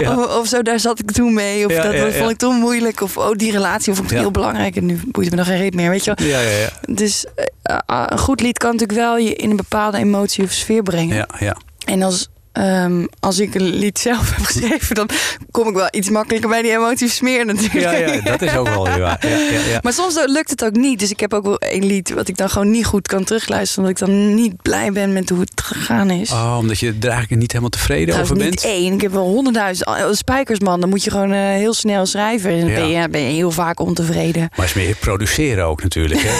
[0.00, 1.66] of, of zo, daar zat ik toen mee.
[1.66, 3.00] Of Ja, dat, vond ik toen moeilijk.
[3.00, 4.76] Of oh, die relatie vond ik heel belangrijk.
[4.76, 6.26] En nu boeit me nog geen reet meer, weet je wel.
[6.28, 6.68] Ja, ja, ja.
[6.88, 7.26] Dus
[7.62, 11.16] ah, een goed lied kan natuurlijk wel je in een bepaalde emotie of sfeer brengen.
[11.16, 11.56] ja, ja.
[11.86, 15.08] En als, ehm, als ik een lied zelf heb geschreven, dan
[15.50, 17.98] kom ik wel iets makkelijker bij die emotie smeren natuurlijk.
[17.98, 19.26] Ja, ja, dat is ook wel weer waar.
[19.28, 19.36] Ja,
[19.70, 19.78] ja.
[19.82, 20.98] Maar soms lukt het ook niet.
[20.98, 23.84] Dus ik heb ook wel één lied wat ik dan gewoon niet goed kan terugluisteren.
[23.88, 26.30] Omdat ik dan niet blij ben met hoe het gegaan is.
[26.30, 28.72] Oh, omdat je er eigenlijk niet helemaal tevreden Trouwens, over niet bent?
[28.74, 28.92] één.
[28.92, 30.80] Ik heb wel honderdduizend oh, spijkers, man.
[30.80, 32.50] Dan moet je gewoon eh, heel snel schrijven.
[32.50, 34.48] En dan ben, je, ben je heel vaak ontevreden.
[34.56, 36.20] Maar is meer produceren ook natuurlijk.
[36.24, 36.30] Hè?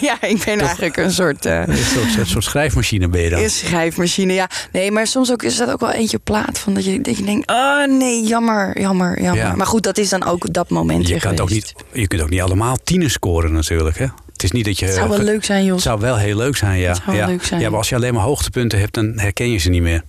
[0.06, 1.46] ja, ik ben eigenlijk een soort...
[1.46, 3.42] eh, Een soort, een soort schrijfmachine ben je dan.
[3.42, 4.48] Een schrijfmachine, ja.
[4.72, 6.58] Nee, maar soms ook is dat ook wel eentje op plaat.
[6.58, 9.44] Van dat, je, dat je denkt, oh nee, jammer, jammer, jammer.
[9.44, 9.54] Ja.
[9.54, 12.22] Maar goed, dat is dan ook dat moment Je, kan het ook niet, je kunt
[12.22, 13.98] ook niet allemaal tienen scoren natuurlijk.
[13.98, 14.06] Hè?
[14.32, 14.84] Het is niet dat je...
[14.84, 15.82] Het zou wel leuk zijn, Het Jos.
[15.82, 16.88] zou wel heel leuk zijn, ja.
[16.88, 17.26] Het zou ja.
[17.26, 17.60] leuk zijn.
[17.60, 20.02] Ja, maar als je alleen maar hoogtepunten hebt, dan herken je ze niet meer.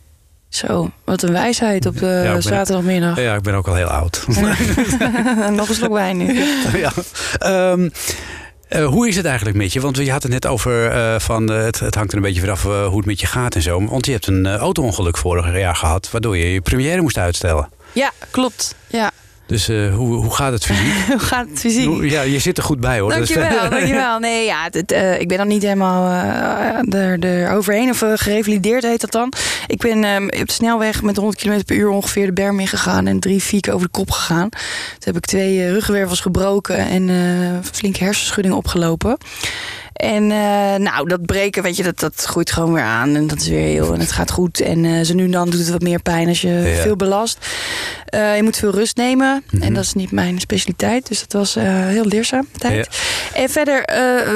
[0.49, 3.21] Zo, wat een wijsheid op de Ja, zaterdagmiddag.
[3.21, 4.25] Ja, ik ben ook al heel oud.
[5.51, 6.43] Nog een slok wijn nu.
[6.85, 6.91] ja.
[7.37, 7.89] Ehm,
[8.75, 9.79] eh, hoe is het eigenlijk met je?
[9.79, 12.39] Want je had het net over eh, van eh, het, het hangt er een beetje
[12.39, 13.85] vanaf hoe het met je gaat en zo.
[13.85, 17.69] Want je hebt een auto-ongeluk vorig jaar gehad, waardoor je je première moest uitstellen.
[17.91, 18.75] Ja, klopt.
[18.88, 19.11] Ja.
[19.47, 20.93] Dus eh, hoe, hoe gaat het fysiek?
[21.08, 22.03] Hoe gaat het fysiek?
[22.10, 23.12] Ja, je zit er goed bij hoor.
[23.12, 24.19] Is- Dankjewel, dankjewel.
[24.19, 28.12] Nee, ja, het, eh, ik ben dan niet helemaal eh, er, er overheen of eh,
[28.15, 29.34] gerevalideerd heet dat dan.
[29.67, 33.08] Ik ben eh, op de snelweg met 100 km per uur ongeveer de berm ingegaan
[33.08, 34.49] en drie vier keer over de kop gegaan.
[34.49, 34.60] Toen
[34.99, 39.17] heb ik twee eh, ruggenwervels gebroken en eh flinke hersenschudding opgelopen.
[39.95, 43.15] En eh, nou, dat breken, weet je, dat, dat groeit gewoon weer aan.
[43.15, 44.60] En dat is weer heel, en het gaat goed.
[44.62, 46.81] En eh, zo nu en dan doet het wat meer pijn als je Ja.
[46.81, 47.38] veel belast.
[48.05, 49.43] Eh, je moet veel rust nemen.
[49.51, 49.62] Mhm.
[49.63, 51.08] En dat is niet mijn specialiteit.
[51.08, 52.88] Dus dat was heel leerzaam tijd.
[53.34, 53.95] En verder,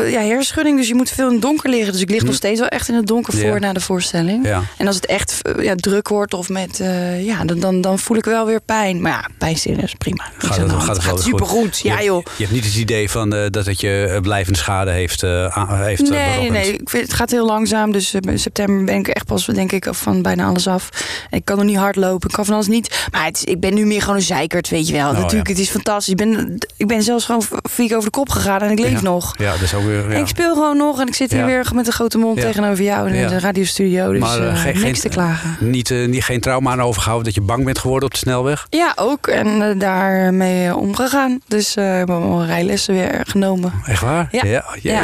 [0.10, 0.78] ja, hersenschudding.
[0.78, 1.92] Dus je moet veel in het donker liggen.
[1.92, 3.44] Dus ik lig nog steeds wel echt in het donker Mhm.
[3.44, 3.50] Ja.
[3.50, 4.48] voor na de voorstelling.
[4.78, 6.82] En als het echt ja, druk wordt of met,
[7.20, 9.02] ja, dan, dan, dan voel ik wel weer pijn.
[9.02, 10.24] Maar ja, pijnstiller is prima.
[10.38, 11.80] Gaat het, gaat het weer supergoed.
[11.80, 12.24] Ja, joh.
[12.38, 15.24] Je hebt niet het idee van, dat het je blijvende schade heeft,
[15.56, 16.74] eh, heeft eh, Nee, nee, nee.
[16.74, 17.92] Ik vind, het gaat heel langzaam.
[17.92, 20.90] Dus eh, in september ben ik echt pas, denk ik, van bijna alles af.
[21.30, 22.30] En ik kan nog niet hard lopen.
[22.30, 23.08] Ik kan van alles niet.
[23.12, 25.10] Maar het is, ik ben nu meer gewoon een zeikert, weet je wel.
[25.10, 25.54] Oh, Natuurlijk, ja.
[25.54, 26.08] het is fantastisch.
[26.12, 29.02] Ik ben, ik ben zelfs gewoon vier over de kop gegaan en ik leef Ja.
[29.02, 29.36] nog.
[29.38, 30.12] Ja, dat is ook weer...
[30.12, 32.84] En ik speel gewoon nog en ik zit hier weer met een grote mond tegenover
[32.84, 34.12] jou in de radiostudio.
[34.12, 35.58] Dus Maar, eh, eh, geen- niks te klagen.
[35.60, 38.68] Niet, eh, niet, geen trauma aan overgehouden dat je bang bent geworden op de snelweg?
[38.70, 39.28] Ja, ook.
[39.28, 41.40] En eh, daarmee eh, omgegaan.
[41.48, 43.74] Dus eh, ik heb mijn rijlessen weer genomen.
[43.86, 44.28] Echt waar?
[44.32, 44.42] Ja.
[44.82, 45.04] ja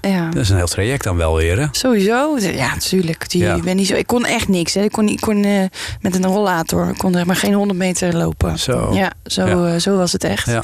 [0.00, 0.28] Ja.
[0.30, 1.66] Dat is een heel traject dan wel weer, hè?
[1.72, 2.36] Sowieso.
[2.38, 3.30] Ja, natuurlijk.
[3.30, 3.54] Die, Ja.
[3.54, 4.74] ik, ben niet zo, ik kon echt niks.
[4.74, 4.82] Hè.
[4.82, 5.64] Ik kon, ik kon eh,
[6.00, 6.88] met een rollator.
[6.88, 8.58] Ik kon er maar geen 100 meter lopen.
[8.58, 8.90] Zo.
[8.94, 9.72] Ja, zo, Ja.
[9.74, 10.46] eh, zo was het echt.
[10.46, 10.62] Ja.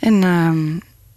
[0.00, 0.66] En ehm,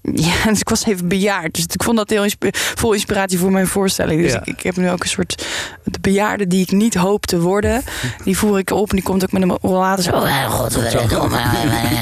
[0.14, 1.56] ja, dus ik was even bejaard.
[1.56, 4.22] Dus ik vond dat heel insp- vol inspiratie voor mijn voorstelling.
[4.22, 4.40] Dus Ja.
[4.40, 5.46] ik, ik heb nu ook een soort
[5.84, 7.84] de bejaarde die ik niet hoop te worden.
[8.24, 10.04] Die voer ik op en die komt ook met een rollator.
[10.04, 11.38] Zo, oh, godverdomme,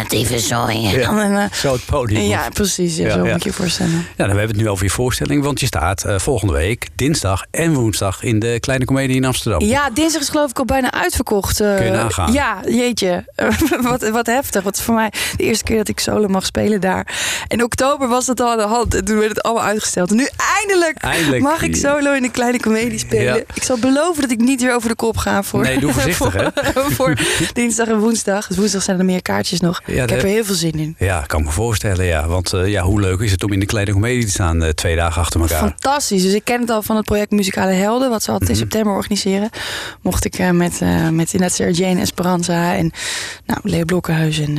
[0.09, 0.69] even zo.
[0.69, 1.49] Ja.
[1.53, 2.21] Zo het podium.
[2.21, 2.95] ja, precies.
[2.97, 3.91] Ja, Ja, zo moet je je voorstellen.
[3.91, 5.43] Ja, dan hebben we het nu over je voorstelling.
[5.43, 8.23] Want je staat eh, volgende week, dinsdag en woensdag...
[8.23, 9.61] in de Kleine Comedie in Amsterdam.
[9.61, 11.59] Ja, dinsdag is geloof ik al bijna uitverkocht.
[11.59, 11.75] eh.
[11.75, 12.33] Kun je nagaan.
[12.33, 13.25] Ja, jeetje.
[13.81, 14.63] wat, wat heftig.
[14.63, 17.07] Wat is voor mij de eerste keer dat ik solo mag spelen daar.
[17.47, 18.95] En oktober oktober was het al aan de hand.
[18.95, 20.09] En toen werd het allemaal uitgesteld.
[20.09, 21.41] En nu eindelijk, Eindelijk.
[21.41, 23.23] mag ik solo in een kleine comedie spelen.
[23.35, 23.41] Ja.
[23.53, 26.33] Ik zal beloven dat ik niet weer over de kop ga voor, Nee, doe voorzichtig,
[26.43, 26.49] hè?
[26.73, 27.17] voor, voor
[27.53, 28.47] dinsdag en woensdag.
[28.47, 29.81] Dus woensdag zijn er meer kaartjes nog.
[29.85, 30.95] Ja, ik heb er heel veel zin in.
[30.99, 32.27] Ja, kan me voorstellen, ja.
[32.27, 34.69] Want eh, ja, hoe leuk is het om in de kleine comedie te staan eh,
[34.69, 35.57] twee dagen achter elkaar?
[35.59, 36.23] Fantastisch.
[36.23, 38.63] Dus ik ken het al van het project Muzikale Helden, wat ze altijd in Mhm.
[38.65, 39.49] september organiseren.
[40.01, 40.79] Mocht ik eh, met,
[41.11, 42.91] met inderdaad Sarah Jane Esperanza en
[43.45, 44.57] nou, Leo Blokkenhuis en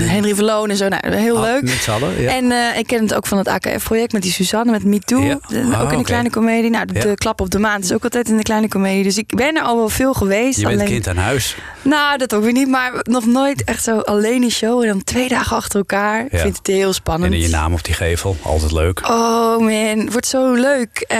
[0.00, 0.88] Henry Verloon en zo.
[0.88, 1.62] Nou, heel Ah, leuk.
[1.62, 2.36] Met z'n allen, ja.
[2.36, 5.22] En eh, ik ken het ook van het AKF-project met die Suzanne, met Me Too.
[5.22, 5.38] Ja.
[5.72, 6.70] Ah, ook in de kleine comedie.
[6.70, 7.14] Nou, de, Ja.
[7.14, 9.02] klap op de maand is ook altijd in de kleine comedie.
[9.02, 10.58] Dus ik ben er al wel veel geweest.
[10.60, 11.56] Je bent alleen- kind aan huis.
[11.82, 12.68] Nou, dat ook weer niet.
[12.68, 14.82] Maar nog nooit echt zo alleen een show.
[14.82, 16.24] En dan twee dagen achter elkaar.
[16.30, 17.32] Ik vind het heel spannend.
[17.32, 19.00] En in je naam op die gevel, altijd leuk.
[19.08, 21.04] Oh man, het wordt zo leuk.
[21.08, 21.18] Eh,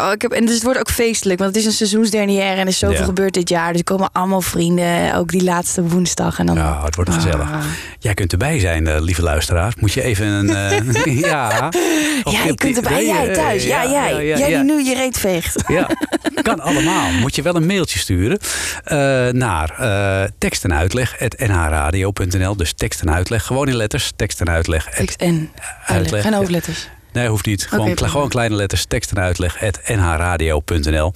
[0.00, 2.58] oh, ik heb, en dus het wordt ook feestelijk, want het is een seizoensdernière en
[2.58, 3.68] er is zoveel gebeurd dit jaar.
[3.70, 6.38] Dus er komen allemaal vrienden, ook die laatste woensdag.
[6.38, 7.52] En dan, Ja, het wordt gezellig.
[7.52, 7.60] Ah.
[7.98, 9.74] Jij kunt erbij zijn, eh, lieve luisteraar.
[9.80, 10.48] Moet je even een...
[11.04, 11.68] eh, ja.
[12.22, 13.64] Of Ja, je kunt erbij, jij thuis.
[13.64, 14.24] Ja, ja, jij.
[14.26, 15.64] ja, jij die nu je reet veegt.
[15.68, 15.88] Ja,
[16.42, 17.10] kan allemaal.
[17.10, 18.38] Moet je wel een mailtje sturen
[18.84, 18.96] eh,
[19.32, 22.56] naar eh tekst en uitleg nhradio.nl.
[22.56, 24.12] Dus tekst en uitleg, gewoon in letters.
[24.16, 24.84] Tekst en uitleg.
[24.84, 25.50] Tekst en
[25.86, 26.95] uitleg, geen ja.
[27.16, 27.66] Nee, hoeft niet.
[28.10, 31.12] Gewoon, kleine letters, tekst en uitleg, at nhradio.nl.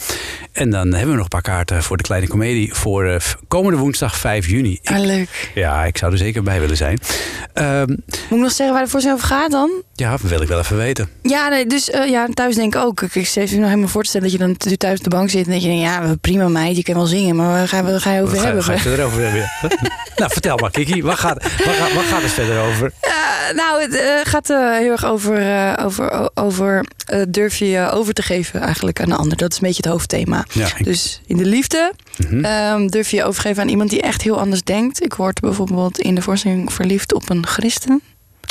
[0.52, 3.78] En dan hebben we nog een paar kaarten voor de kleine comedie voor eh, komende
[3.78, 4.78] woensdag 5 juni.
[4.82, 5.50] Ik- Ah, leuk.
[5.54, 6.98] ja, ik zou er zeker bij willen zijn.
[7.54, 7.98] Ehm, Moet
[8.30, 9.70] ik nog zeggen waar de voorzien over gaat dan?
[10.00, 11.08] Ja, wil ik wel even weten.
[11.22, 13.02] Ja, nee, dus eh, ja, thuis denk ik ook.
[13.02, 15.46] Ik steeds nog helemaal voor te stellen dat je dan thuis op de bank zit
[15.46, 18.00] en dat je denkt, ja, prima meid, je kan wel zingen, maar waar ga, waar
[18.00, 18.64] ga je over Wat ga, hebben?
[18.64, 19.48] ga je erover hebben?
[20.16, 21.02] nou, vertel maar, Kiki.
[21.02, 22.92] Waar gaat, waar, gaat- waar gaat het verder over?
[23.54, 26.84] Nou, het eh, gaat eh, heel erg over, over, over
[27.28, 29.36] durf je over te geven eigenlijk aan een ander.
[29.36, 30.44] Dat is een beetje het hoofdthema.
[30.52, 31.92] Ja, ik- Dus in de liefde
[32.28, 32.44] Mhm.
[32.44, 35.02] ehm, durf je je overgeven aan iemand die echt heel anders denkt.
[35.04, 38.02] Ik word bijvoorbeeld in de voorstelling verliefd op een christen.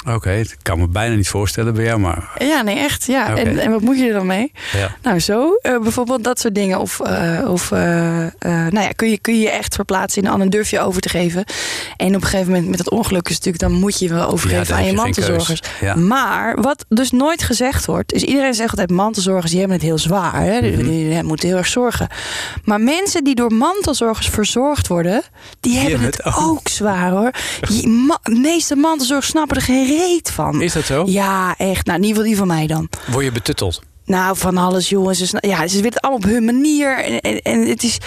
[0.07, 3.05] Oké, ik kan me bijna niet voorstellen bij jou, maar Ja, nee, echt.
[3.05, 3.35] Ja.
[3.35, 4.51] En, en wat moet je er dan mee?
[4.73, 4.95] ja.
[5.03, 5.53] Nou, zo.
[5.61, 6.79] eh, bijvoorbeeld dat soort dingen.
[6.79, 7.79] Of, eh, of eh,
[8.39, 11.01] nou ja, kun je, kun je je echt verplaatsen in een ander, durf je over
[11.01, 11.43] te geven.
[11.97, 14.27] En op een gegeven moment met het ongeluk is natuurlijk, dan moet je je wel
[14.31, 15.61] overgeven aan je mantelzorgers.
[15.81, 15.95] Ja.
[15.95, 19.97] Maar wat dus nooit gezegd wordt, is iedereen zegt altijd mantelzorgers, die hebben het heel
[19.97, 20.41] zwaar.
[20.43, 20.61] Hè?
[20.61, 20.83] Die, Mhm.
[20.89, 22.07] die- die moeten heel erg zorgen.
[22.63, 25.21] Maar mensen die door mantelzorgers verzorgd worden,
[25.59, 26.39] die, hebben het ook.
[26.41, 27.31] ook zwaar hoor.
[27.59, 30.61] De meeste mantelzorgers snappen er geen reet van.
[30.61, 31.03] Is dat zo?
[31.07, 31.85] Ja, echt.
[31.85, 32.89] Nou, in ieder geval die van mij dan.
[33.11, 33.81] Word je betutteld?
[34.05, 35.17] Nou, van alles, jongens.
[35.17, 36.97] Ze, sna- ja, ze weten het allemaal op hun manier.
[37.03, 37.97] En, en, en het is.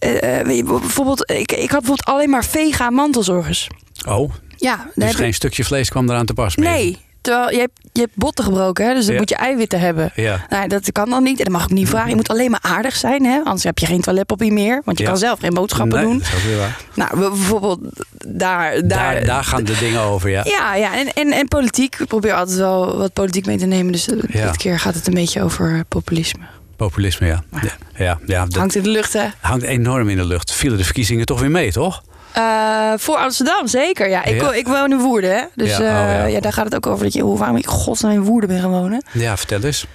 [0.00, 3.68] je, bijvoorbeeld, ik, ik had bijvoorbeeld alleen maar vega mantelzorgers.
[4.08, 6.70] Oh, Ja, dus geen ik- stukje vlees kwam eraan te pas meer?
[6.70, 6.98] Nee.
[7.22, 9.20] Terwijl je hebt, je hebt botten gebroken, hè, dus dan Ja.
[9.20, 10.12] moet je eiwitten hebben.
[10.14, 10.46] Ja.
[10.48, 11.38] Nou, dat kan dan niet.
[11.38, 12.08] En dat mag ik niet vragen.
[12.08, 13.38] Je moet alleen maar aardig zijn, hè?
[13.44, 14.82] anders heb je geen toiletpapier meer.
[14.84, 15.10] Want je Ja.
[15.10, 16.18] kan zelf geen boodschappen Nee, doen.
[16.18, 16.78] dat is ook weer waar.
[16.94, 17.80] Nou, we- bijvoorbeeld
[18.26, 18.72] daar.
[18.72, 20.44] Daar, Daar, daar gaan de dingen over, ja.
[20.44, 20.96] Ja, ja.
[20.98, 21.96] En, en, en politiek.
[21.98, 23.92] Ik probeer altijd wel wat politiek mee te nemen.
[23.92, 26.44] Dus eh, dit keer gaat het een beetje over populisme.
[26.76, 27.42] Populisme, ja.
[27.50, 27.60] Ja,
[28.04, 29.24] ja, ja dat Hangt in de lucht, hè?
[29.40, 30.52] hangt enorm in de lucht.
[30.52, 32.02] Vielen de verkiezingen toch weer mee, toch?
[32.32, 34.08] Eh, voor Amsterdam, zeker.
[34.08, 34.24] Ja.
[34.24, 34.52] Ik, Ja.
[34.52, 35.42] ik woon in Woerden, hè?
[35.54, 36.24] Dus Ja, oh, ja.
[36.24, 38.60] ja, daar gaat het ook over dat je, hoe, waarom ik godsnaam in Woerden ben
[38.60, 39.04] gaan wonen.
[39.12, 39.86] Ja, vertel eens.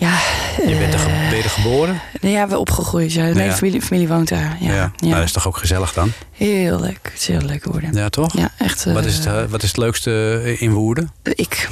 [0.00, 0.18] Ja,
[0.66, 2.00] Je bent er, eh, ben je er geboren?
[2.20, 3.12] nee, ja, we opgegroeid.
[3.12, 3.22] Ja.
[3.22, 3.52] Mijn Ja.
[3.52, 4.56] familie, familie woont daar.
[4.60, 4.92] Ja, ja.
[4.98, 6.12] Nou, dat is toch ook gezellig dan?
[6.32, 6.98] Heel leuk.
[7.02, 7.92] Het is heel leuk Woerden.
[7.96, 8.36] Ja, toch?
[8.36, 8.86] Ja, echt.
[8.86, 11.10] eh, Wat, is het, eh, wat is het leukste eh, in Woerden?
[11.22, 11.68] Ik.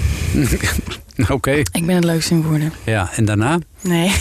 [1.29, 2.73] Oké, Ik ben het leukste in Woerden.
[2.85, 3.11] ja.
[3.17, 3.59] En daarna?
[3.81, 4.09] Nee.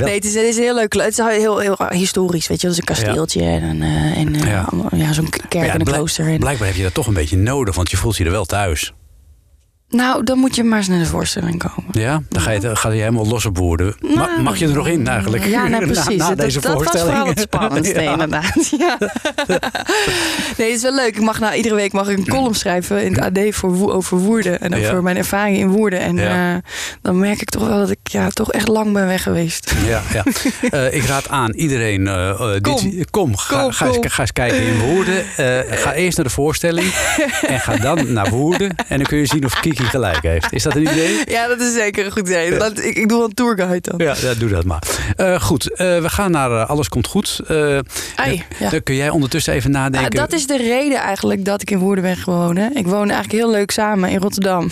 [0.00, 0.92] nee, het is, het is heel leuk.
[0.92, 2.66] Het is heel, heel historisch, weet je.
[2.66, 5.12] Dat is een kasteeltje en, een, eh, en eh, Ja.
[5.12, 6.26] zo'n kerk en een blijk- klooster.
[6.28, 8.44] En, Blijkbaar heb je dat toch een beetje nodig, want je voelt je er wel
[8.44, 8.92] thuis.
[9.88, 11.90] Nou, dan moet je maar eens naar de voorstelling komen.
[12.00, 12.22] Ja?
[12.28, 13.94] Dan ga je, ga je helemaal los op woorden.
[14.14, 15.44] Nou, mag je er nog in eigenlijk?
[15.44, 16.16] Ja, Na- precies.
[16.16, 17.08] Na, dat, deze dat was voorstelling.
[17.10, 18.12] vooral het spannendste, Ja.
[18.12, 18.68] inderdaad.
[18.78, 18.98] Ja.
[20.58, 21.16] nee, het is wel leuk.
[21.16, 24.18] Ik mag nou, iedere week mag ik een column schrijven in het AD voor, over
[24.18, 24.60] Woerden.
[24.60, 25.00] En over Ja.
[25.00, 26.00] mijn ervaring in Woerden.
[26.00, 26.54] En Ja.
[26.54, 26.62] eh,
[27.02, 29.74] dan merk ik toch wel dat ik ja, toch echt lang ben weg geweest.
[29.86, 30.22] Ja, ja.
[30.70, 32.04] Eh, ik raad aan iedereen.
[32.04, 33.02] dit- Kom.
[33.10, 34.08] kom, ga, Kom, ga, eens, kom.
[34.08, 35.24] ga eens kijken in Woerden.
[35.70, 36.92] Ga eerst naar de voorstelling.
[37.46, 38.74] en ga dan naar Woerden.
[38.88, 40.52] En dan kun je zien of Kiki gelijk heeft.
[40.52, 41.14] Is dat een idee?
[41.36, 42.58] Ja, dat is zeker een goed idee.
[42.58, 44.06] Dat- ik, ik doe wel een tourguide dan.
[44.06, 44.82] Ja, ja, doe dat maar.
[45.16, 47.40] Eh, goed, eh, we gaan naar eh, Alles Komt Goed.
[48.16, 48.70] Ai, ja.
[48.70, 50.10] Dan kun jij ondertussen even nadenken.
[50.10, 52.76] Ah, dat is de reden eigenlijk dat ik in Woerden ben gaan wonen.
[52.76, 54.68] Ik woonde eigenlijk heel leuk samen in Rotterdam.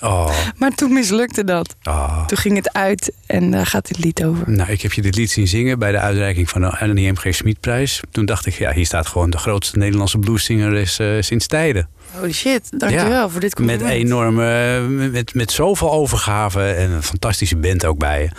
[0.00, 1.74] Oh, Maar toen mislukte dat.
[1.82, 2.26] oh.
[2.26, 4.50] Toen ging het uit en daar gaat dit lied over.
[4.50, 7.16] Nou, ik heb je dit lied zien zingen bij de uitreiking van de Annie M.
[7.16, 7.34] G.
[7.34, 8.00] Smitprijs.
[8.10, 11.88] Toen dacht ik, ja, hier staat gewoon de grootste Nederlandse blueszinger is, sinds tijden.
[12.16, 13.82] Holy shit, dankjewel ja, voor dit compliment.
[13.88, 18.30] Met enorme, eh, met, met zoveel overgave en een fantastische band ook bij.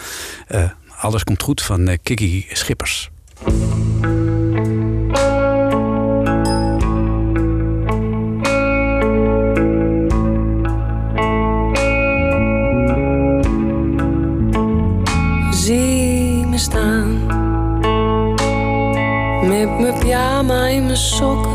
[0.50, 3.10] Uh, alles komt goed van eh, Kiki Schippers.
[15.52, 17.26] Zie me staan
[19.48, 21.55] met mijn pyjama in mijn sok.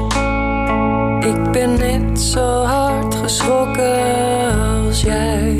[1.30, 5.56] Ik ben net zo hard geschrokken als jij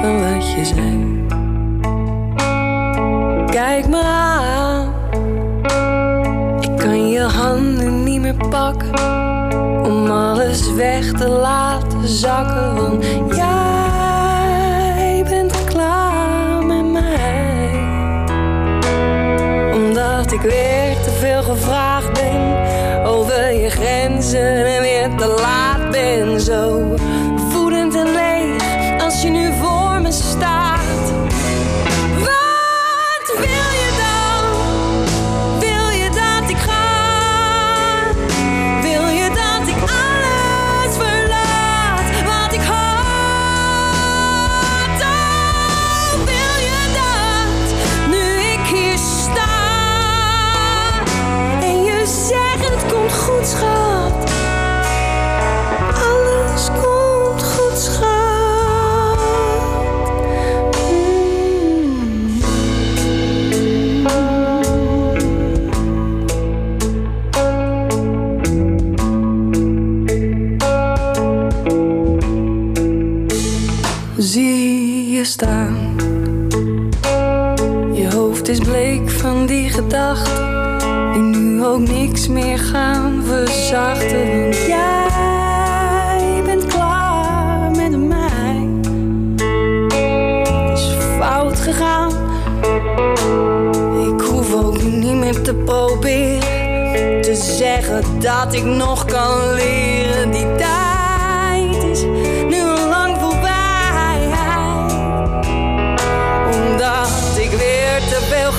[0.00, 1.24] van wat je zei.
[3.50, 4.94] Kijk me aan,
[6.60, 8.90] ik kan je handen niet meer pakken
[9.84, 12.76] om alles weg te laten zakken.
[12.76, 13.04] Want
[13.34, 17.70] jij bent klaar met mij,
[19.74, 21.99] omdat ik weer te veel gevraagd
[26.40, 26.89] So.
[74.22, 75.96] zie je staan.
[77.92, 80.78] Je hoofd is bleek van die gedachten,
[81.12, 84.40] die nu ook niks meer gaan verzachten.
[84.40, 88.68] Want jij bent klaar met mij.
[89.88, 92.12] Het is fout gegaan.
[94.06, 100.56] Ik hoef ook niet meer te proberen te zeggen dat ik nog kan leren die
[100.56, 100.89] tijd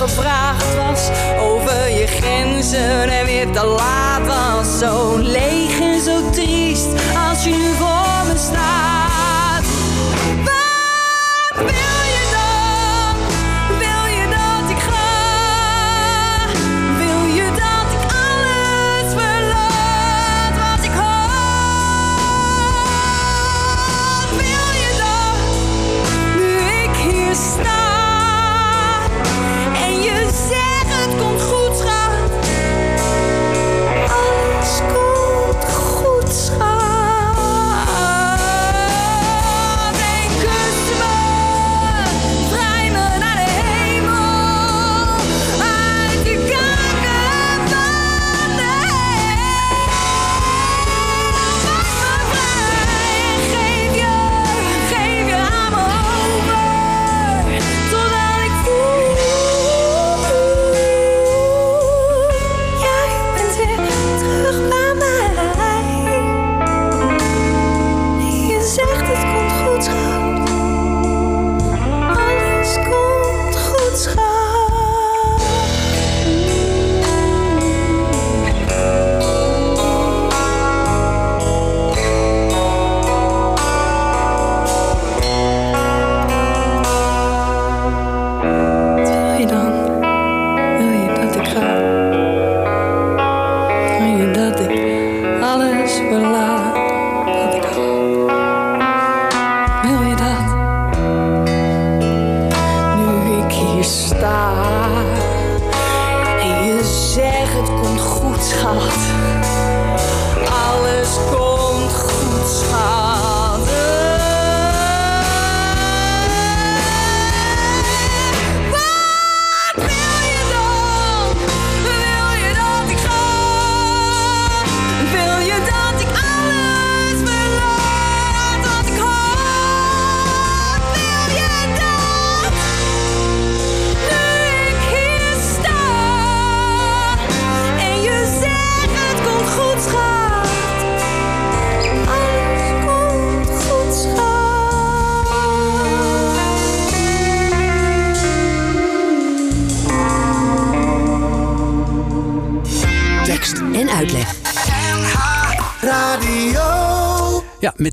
[0.08, 4.78] gevraagd was over je grenzen en weer te laat was.
[4.78, 5.51] Zo leeg.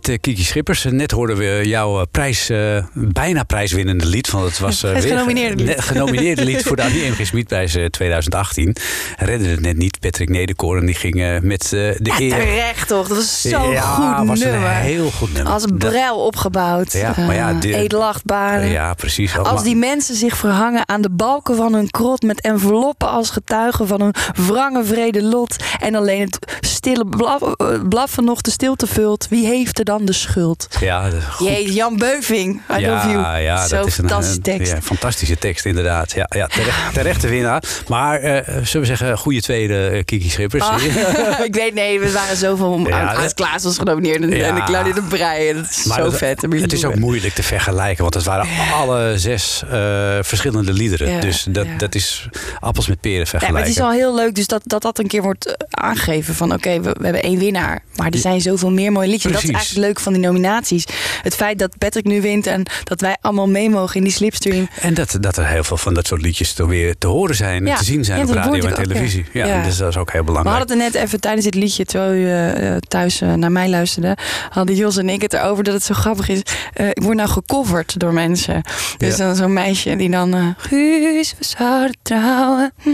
[0.09, 0.83] Eh, Kiki Schippers.
[0.83, 4.29] Net hoorden we jouw eh, prijs, eh, bijna prijswinnende lied.
[4.29, 5.75] Want het was Het weer genomineerde lied.
[5.75, 7.13] ne- genomineerde lied voor de Annie M.
[7.13, 7.25] G.
[7.25, 8.75] Smitprijs eh, 2018.
[9.17, 9.98] Redde het net niet.
[9.99, 12.29] Patrick Nederkoorn die ging met eh, de Ja, eer.
[12.35, 13.07] terecht toch?
[13.07, 14.69] Dat was zo'n ja, goed was nummer.
[14.69, 15.51] een heel goed nummer.
[15.53, 16.91] Als een bril opgebouwd.
[16.93, 18.71] Ja, maar ja, Eh.
[18.71, 19.37] Ja, precies.
[19.37, 23.87] Als die mensen zich verhangen aan de balken van hun krot met enveloppen als getuigen
[23.87, 28.87] van hun wrange vrede lot en alleen het stille blaf, eh, blaffen nog de stilte
[28.87, 30.67] vult, wie heeft er dan de schuld?
[30.79, 31.47] Ja, goed.
[31.47, 33.37] Jee, Jan Beuving, I love you.
[33.41, 34.71] Ja, Zo dat is een fantastische een- tekst.
[34.73, 36.11] Ja, fantastische tekst, inderdaad.
[36.11, 37.63] Ja, ja, terecht, terechte winnaar.
[37.87, 40.63] Maar, eh, zullen we zeggen, goede tweede eh, Kiki Schippers.
[40.63, 40.83] Ah,
[41.49, 44.47] ik weet, nee, we waren zoveel om Ja, Klaas was genomineerd en, Ja.
[44.47, 45.53] en de Claudia de Breij.
[45.53, 46.41] Dat is zo dat- vet.
[46.41, 51.11] Het is ook moeilijk te vergelijken, want het waren alle zes eh, verschillende liederen.
[51.11, 52.29] Ja, dus dat, dat is
[52.59, 53.69] appels met peren Ja, maar vergelijken.
[53.69, 56.35] het is al heel leuk dus dat dat, dat een keer wordt eh, aangegeven.
[56.35, 57.83] Van oké, we, we hebben één winnaar.
[57.95, 59.25] Maar er zijn zoveel meer mooie liedjes.
[59.25, 60.83] En dat is eigenlijk leuk van die nominaties.
[61.21, 64.69] Het feit dat Patrick nu wint en dat wij allemaal mee mogen in die slipstream.
[64.81, 67.65] En dat, dat er heel veel van dat soort liedjes toch weer te horen zijn,
[67.65, 69.25] Ja, te zien zijn op radio en ook, televisie.
[69.33, 69.63] ja.
[69.63, 70.57] Dus dat is ook heel We belangrijk.
[70.57, 73.51] hadden het er net even tijdens dit liedje, terwijl u eh, eh, thuis eh, naar
[73.51, 74.17] mij luisterde,
[74.49, 76.39] hadden Jos en ik het erover dat het zo grappig is.
[76.73, 78.61] Ik word nou gecoverd door mensen.
[78.97, 79.25] Dus Ja.
[79.25, 80.55] dan zo'n meisje die dan.
[80.57, 82.73] Guus, we zouden trouwen.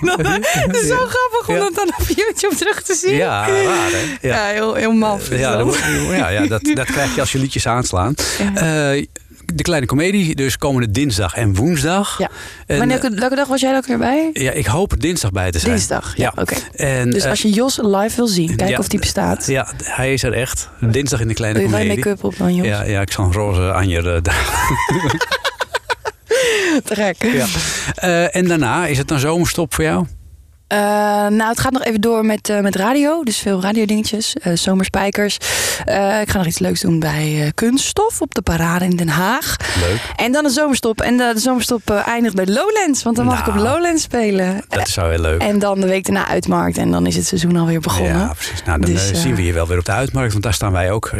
[0.70, 3.14] Is zo grappig om dat dan op YouTube terug te zien.
[3.14, 4.28] Ja, raar hè?
[4.28, 5.28] Ja, heel, heel maf.
[5.28, 5.78] dat.
[6.10, 8.14] ja, ja dat, dat krijg je als je liedjes aanslaan.
[9.50, 12.18] Eh, de kleine komedie, dus komende dinsdag en woensdag.
[12.18, 12.30] Ja.
[12.66, 14.30] En, Wanneer, eh, welke dag was jij ook weer bij?
[14.32, 15.72] ja, ik hoop er dinsdag bij te zijn.
[15.72, 16.54] Dinsdag, ja, oké.
[17.10, 19.46] Dus eh, als je Jos live wil zien, kijken ja, of die bestaat.
[19.46, 20.68] Ja, hij is er echt.
[20.80, 22.66] Dinsdag in de kleine Doe je make-up op dan, Jos?
[22.66, 24.16] Ja, ja, ik zal een roze anjer uh,
[26.84, 27.16] Te gek.
[27.22, 27.46] ja.
[27.94, 30.06] Eh, en daarna, is het dan zomerstop voor jou?
[30.70, 30.78] Eh,
[31.26, 33.22] nou, het gaat nog even door met, eh, met radio.
[33.22, 34.34] Dus veel radiodingetjes.
[34.34, 35.36] eh zomerspijkers.
[36.20, 39.56] Ik ga nog iets leuks doen bij Kunststof op de parade in Den Haag.
[39.80, 40.00] Leuk.
[40.16, 41.00] En dan een zomerstop.
[41.00, 43.02] En de, de zomerstop eindigt bij Lowlands.
[43.02, 44.64] Want dan mag ik op Nou, Lowlands spelen.
[44.68, 45.40] Dat is zo heel leuk.
[45.42, 46.78] En dan de week daarna uitmarkt.
[46.78, 48.18] En dan is het seizoen alweer begonnen.
[48.18, 48.62] Ja, precies.
[48.64, 50.90] Nou, dan Dus, zien we je wel weer op de uitmarkt, want daar staan wij
[50.90, 51.10] ook.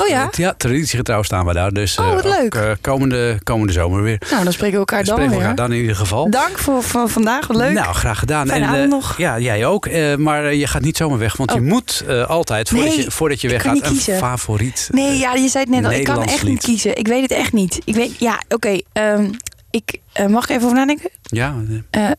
[0.00, 0.28] Oh ja?
[0.36, 1.70] Ja, traditiegetrouw staan we daar.
[1.72, 2.76] Dus Oh, wat ook, leuk.
[2.80, 4.20] komende, komende zomer weer.
[4.30, 5.48] Nou, dan spreken we elkaar dan Spreken we weer.
[5.48, 6.30] elkaar dan in ieder geval.
[6.30, 7.46] Dank voor, voor vandaag.
[7.46, 7.72] Wat leuk.
[7.72, 8.46] Nou, graag gedaan.
[8.46, 9.18] Fijne avond nog.
[9.18, 9.86] Ja, jij ook.
[9.86, 11.64] Eh, maar eh, je gaat niet zomaar weg, want je Oh.
[11.66, 14.88] moet eh, altijd, voordat, Nee, je, voordat je weggaat, een favoriet.
[14.92, 15.92] Nee, ja, je zei het net al.
[15.92, 16.96] Ik kan echt niet kiezen.
[16.96, 17.80] Ik weet het echt niet.
[17.84, 18.80] Ik weet, ja, oké.
[18.92, 19.30] ehm,
[19.70, 21.10] ik mag ik even over nadenken.
[21.22, 21.54] Ja,
[21.90, 22.10] Eh,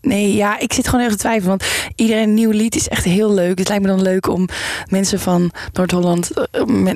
[0.00, 1.48] nee, ja, ik zit gewoon even te twijfelen.
[1.48, 1.64] Want
[1.96, 3.58] iedereen een nieuw lied is echt heel leuk.
[3.58, 4.48] Het lijkt me dan leuk om
[4.88, 6.30] mensen van Noord-Holland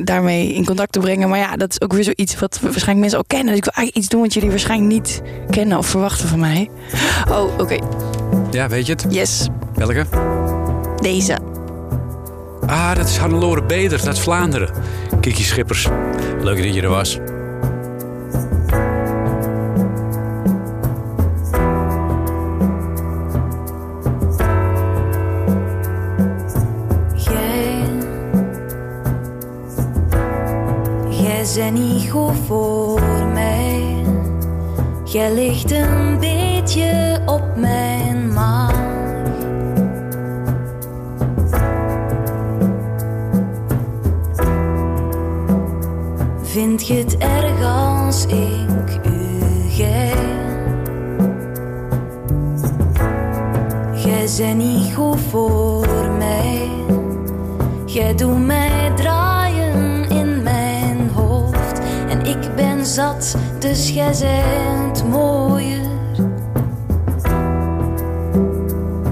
[0.05, 1.29] daarmee in contact te brengen.
[1.29, 3.49] Maar ja, dat is ook weer zoiets wat waarschijnlijk mensen al kennen.
[3.49, 6.71] Dus ik wil eigenlijk iets doen wat jullie waarschijnlijk niet kennen of verwachten van mij.
[7.31, 7.79] Oh, oké.
[8.55, 9.07] Ja, weet je het?
[9.09, 9.49] Yes.
[9.75, 10.07] Welke?
[11.01, 11.39] Deze.
[12.67, 14.71] Ah, dat is Hannelore Beder, dat is Vlaanderen.
[15.21, 15.89] Kiki Schippers.
[16.41, 17.19] Leuk dat je er was.
[27.15, 27.87] Jij,
[31.11, 33.24] jij bent niet goed voor.
[35.15, 38.75] Jij ligt een beetje op mijn maag.
[46.43, 50.13] Vind je het erg als ik u gij?
[53.95, 56.69] Jij bent niet goed voor mij.
[57.85, 61.81] Jij doet mij draaien in mijn hoofd.
[62.09, 63.37] En ik ben zat,
[63.69, 65.81] dus jij bent mooier.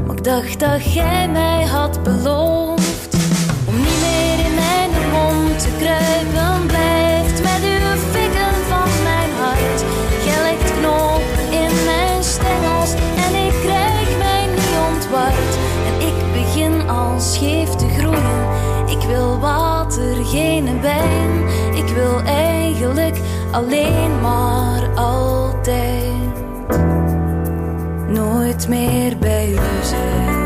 [0.06, 3.16] Maar ik dacht dat jij mij had beloofd.
[3.68, 6.66] Om niet meer in mijn mond te kruipen.
[6.66, 9.80] Blijft met uw vinger van mijn hart.
[10.24, 10.70] Jij legt
[11.50, 12.92] in mijn stengels.
[13.26, 15.52] En ik krijg mij niet ontward.
[15.88, 18.42] En ik begin al scheef te groeien.
[18.86, 21.48] Ik wil water, geen wijn.
[21.74, 23.16] Ik wil eigenlijk
[23.52, 26.10] alleen maar altijd.
[28.08, 30.41] Nooit meer bij u zijn.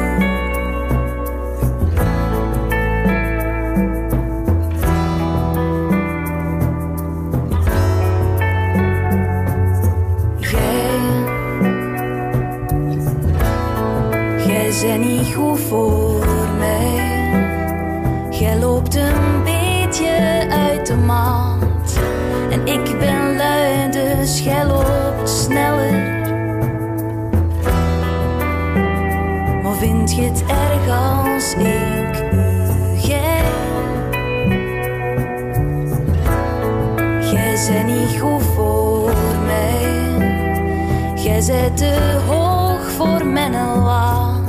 [41.46, 44.40] Zit te hoog voor mijn laag.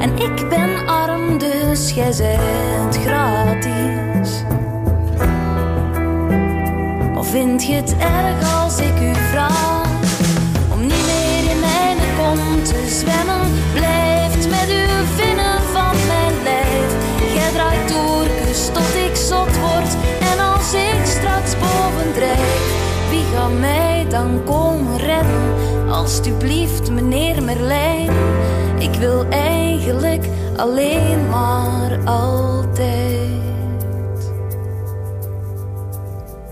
[0.00, 4.42] En ik ben arm, dus jij bent gratis.
[7.16, 9.86] Of vind je het erg als ik u vraag
[10.72, 13.50] om niet meer in mijn kont te zwemmen?
[13.72, 16.90] Blijft met uw vinnen van mijn lijf.
[17.34, 19.96] Jij draait door, kus tot ik zot word.
[20.20, 22.72] En als ik straks boven drijf,
[23.10, 24.73] wie gaat mij dan komen
[25.94, 28.10] Alsjeblieft, meneer Merlijn.
[28.78, 33.30] Ik wil eigenlijk alleen maar altijd.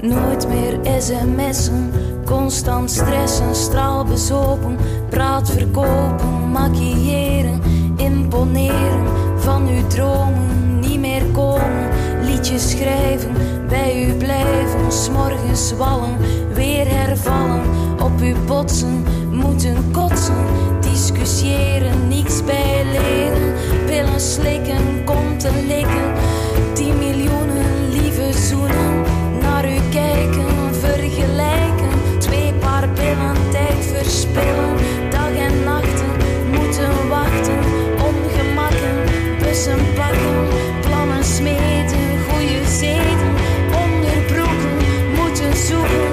[0.00, 1.92] Nooit meer sms'en,
[2.24, 4.76] constant stressen, straalbezopen,
[5.10, 7.60] praat verkopen, maquilleren,
[7.96, 11.88] imponeren, van uw dromen niet meer komen,
[12.22, 13.32] liedjes schrijven,
[13.68, 16.16] bij u blijven, s'morgens wallen,
[16.54, 17.62] weer hervallen,
[18.02, 20.44] op u botsen, moeten kotsen,
[20.80, 23.54] discussiëren, niets bij leren,
[23.86, 26.12] pillen slikken, konten likken,
[26.72, 29.02] tien miljoenen lieve zoenen,
[29.40, 34.76] naar u kijken, vergelijken, twee paar pillen, tijd verspillen,
[35.10, 36.12] dag en nachten,
[36.50, 37.58] moeten wachten,
[38.08, 38.96] ongemakken,
[39.38, 40.46] bussen pakken,
[40.80, 43.34] plannen smeden, goede zeden,
[43.84, 44.76] onderbroeken,
[45.16, 46.11] moeten zoeken,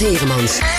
[0.00, 0.73] Heremans.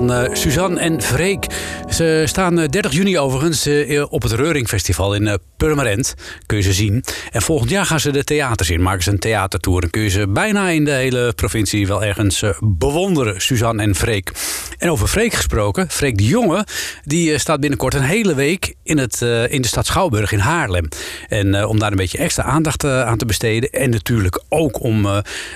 [0.00, 1.46] Van eh, Suzanne en Freek.
[1.88, 6.14] Ze staan eh, 30 juni overigens eh, op het Reuring Festival in eh, Purmerend.
[6.46, 7.04] Kun je ze zien.
[7.32, 8.82] En volgend jaar gaan ze de theaters in.
[8.82, 9.82] Maken ze een theatertour.
[9.82, 13.40] En kun je ze bijna in de hele provincie wel ergens eh, bewonderen.
[13.40, 14.32] Suzanne en Freek.
[14.80, 15.90] En over Freek gesproken.
[15.90, 16.66] Freek de Jonge.
[17.04, 20.38] Die eh, staat binnenkort een hele week in, het, eh, in de stad Schouwburg in
[20.38, 20.88] Haarlem.
[21.28, 23.70] En eh, om daar een beetje extra aandacht aan te besteden.
[23.70, 25.06] En natuurlijk ook om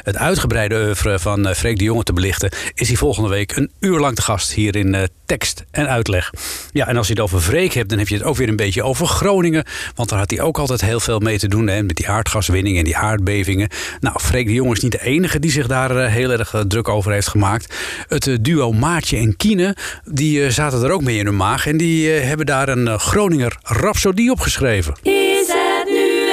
[0.03, 2.51] het uitgebreide oeuvre van Freek de Jonge te belichten.
[2.75, 6.33] Is hij volgende week een uur lang te gast hier in tekst en uitleg.
[6.72, 8.57] Ja, en als je het over Freek hebt, dan heb je het ook weer een
[8.57, 9.64] beetje over Groningen.
[9.95, 11.66] Want daar had hij ook altijd heel veel mee te doen.
[11.66, 13.68] Hè, met die aardgaswinning en die aardbevingen.
[14.01, 17.12] Nou, Freek de Jonge is niet de enige die zich daar heel erg druk over
[17.12, 17.75] heeft gemaakt.
[18.09, 21.66] Het duo Maatje en Kiene, die eh, zaten er ook mee in hun maag.
[21.66, 24.94] En die eh, hebben daar een eh, Groninger rhapsodie op geschreven.
[25.02, 26.28] Is het nu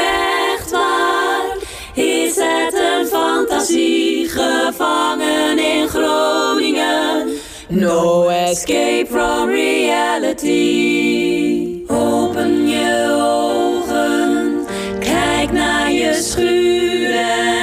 [0.56, 1.56] echt waar?
[1.94, 7.28] Is het een fantasie gevangen in Groningen?
[7.70, 10.60] No escape from reality.
[11.88, 14.66] Open je ogen,
[15.00, 17.61] kijk naar je schuur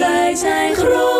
[0.00, 1.19] Wij zijn Groningen,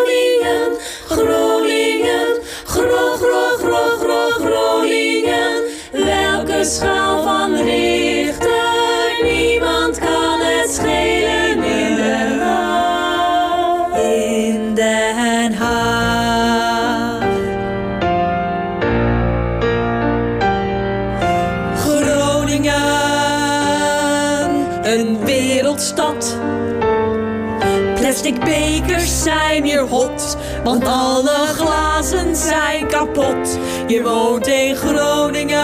[28.30, 33.58] Plastic bekers zijn hier hot, want alle glazen zijn kapot.
[33.86, 35.62] Je woont in Groningen,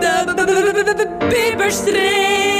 [0.00, 2.51] de Bibberstreek.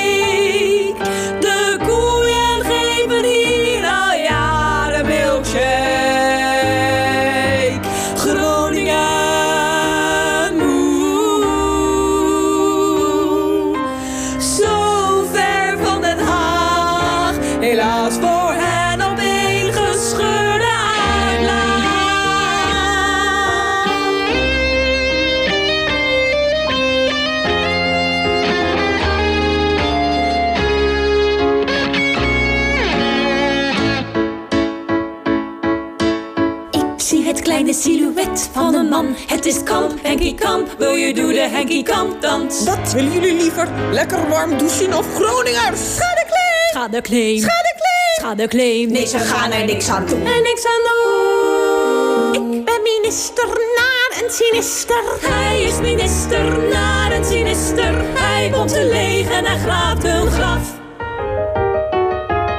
[39.43, 40.74] Het is Kamp, Henkie Kamp.
[40.78, 42.64] Wil je doen de Henkie Kamp dans?
[42.64, 43.68] Wat willen jullie liever?
[43.90, 45.80] Lekker warm douchen of Groningers?
[45.95, 46.68] Schadeclaim!
[46.70, 47.38] Schadeclaim.
[47.38, 48.14] Schadeclaim!
[48.18, 48.90] Schadeclaim.
[48.93, 50.26] Nee, ze gaan er niks aan doen.
[50.26, 52.32] En niks aan doen.
[52.32, 55.03] Ik ben minister naar een sinister.
[55.20, 57.95] Hij is minister naar een sinister.
[58.14, 60.80] Hij komt te leeg en hij graaft hun graf.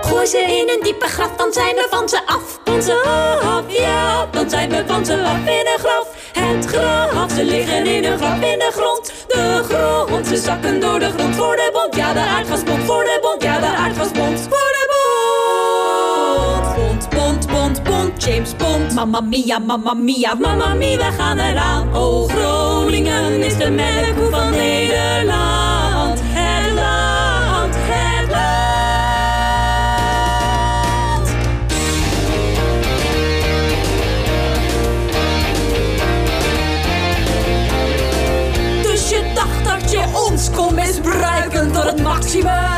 [0.02, 2.60] Gooi ze in een diepe graf, dan zijn we van ze af.
[2.64, 3.02] Van ze
[3.44, 6.12] af, ja, dan zijn we van ze af in een graf.
[6.54, 9.14] Het ze liggen in een graf in de grond.
[9.28, 11.95] De grond, ze zakken door de grond voor de bond.
[11.95, 13.43] Ja, de aardgasbond voor de bond.
[13.43, 16.76] Ja, de aardgasbond voor de bond.
[16.76, 18.93] Bond, bond, bond, bond, James Bond.
[18.93, 21.95] Mamma mia, mamma mia, mamma mia, we gaan eraan.
[21.95, 25.62] Oh, Groningen is de melkkoe van Nederland.
[40.54, 42.72] Kon misbruiken tot het maximum.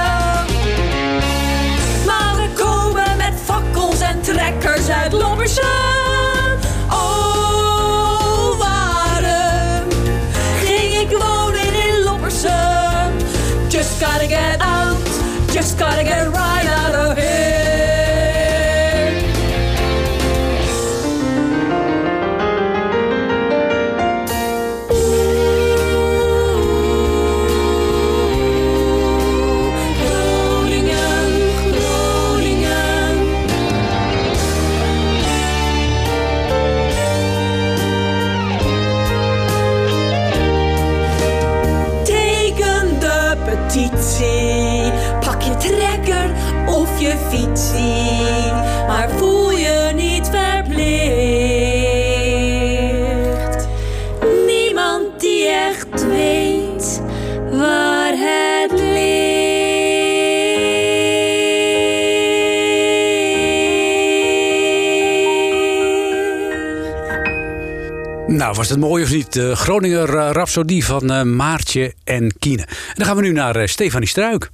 [68.35, 69.33] Nou, was het mooi of niet?
[69.33, 72.61] De Groninger eh, Rapsodie van eh, Maartje en Kine.
[72.61, 74.51] En dan gaan we nu naar Stefanie Struik.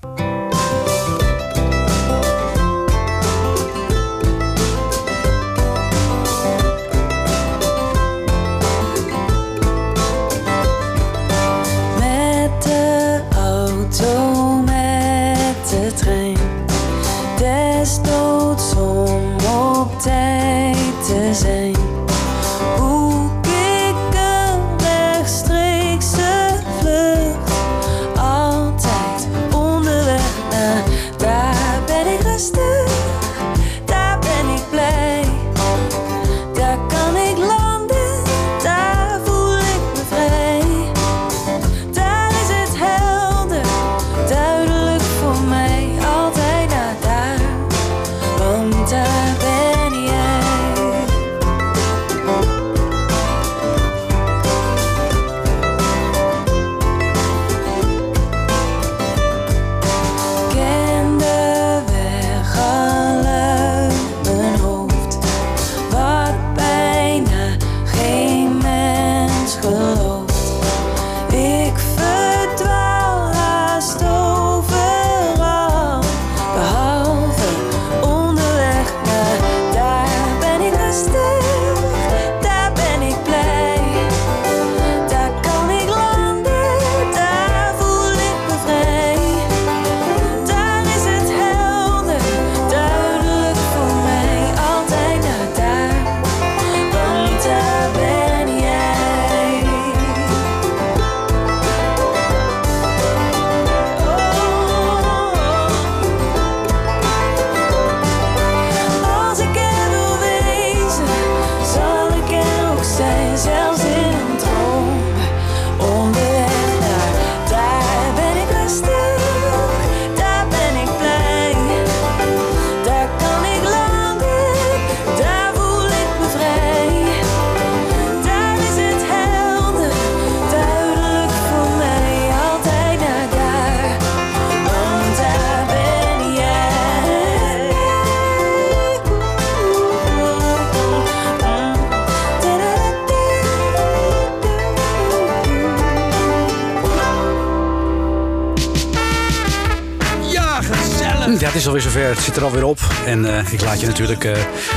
[152.22, 152.80] het zit er alweer op.
[153.06, 154.34] En eh, ik laat je natuurlijk eh,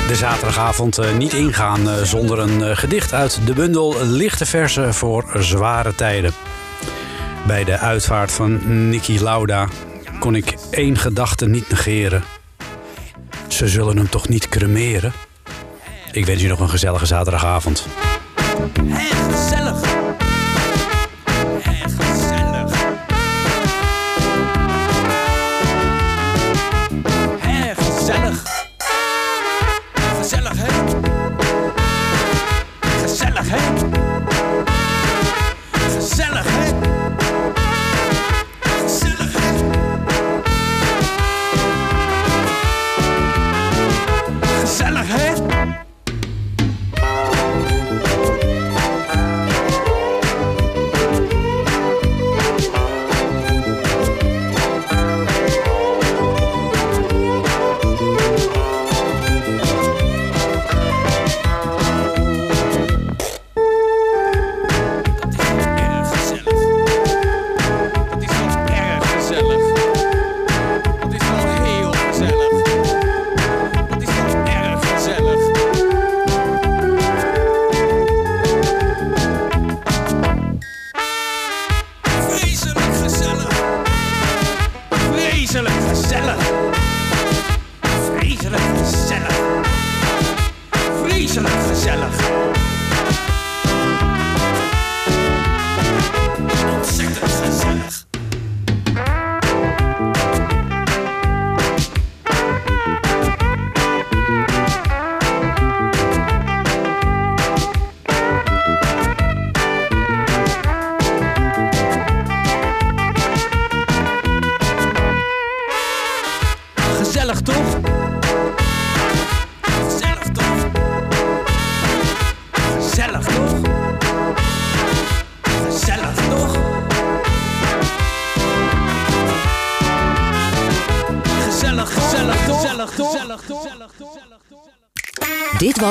[0.09, 5.95] de zaterdagavond eh, niet ingaan zonder een gedicht uit de bundel Lichte Versen voor Zware
[5.95, 6.32] Tijden.
[7.47, 9.68] Bij de uitvaart van Nicky Lauda
[10.18, 12.24] kon ik één gedachte niet negeren.
[13.49, 15.12] Ze zullen hem toch niet cremeren?
[16.12, 17.86] Ik wens je nog een gezellige zaterdagavond.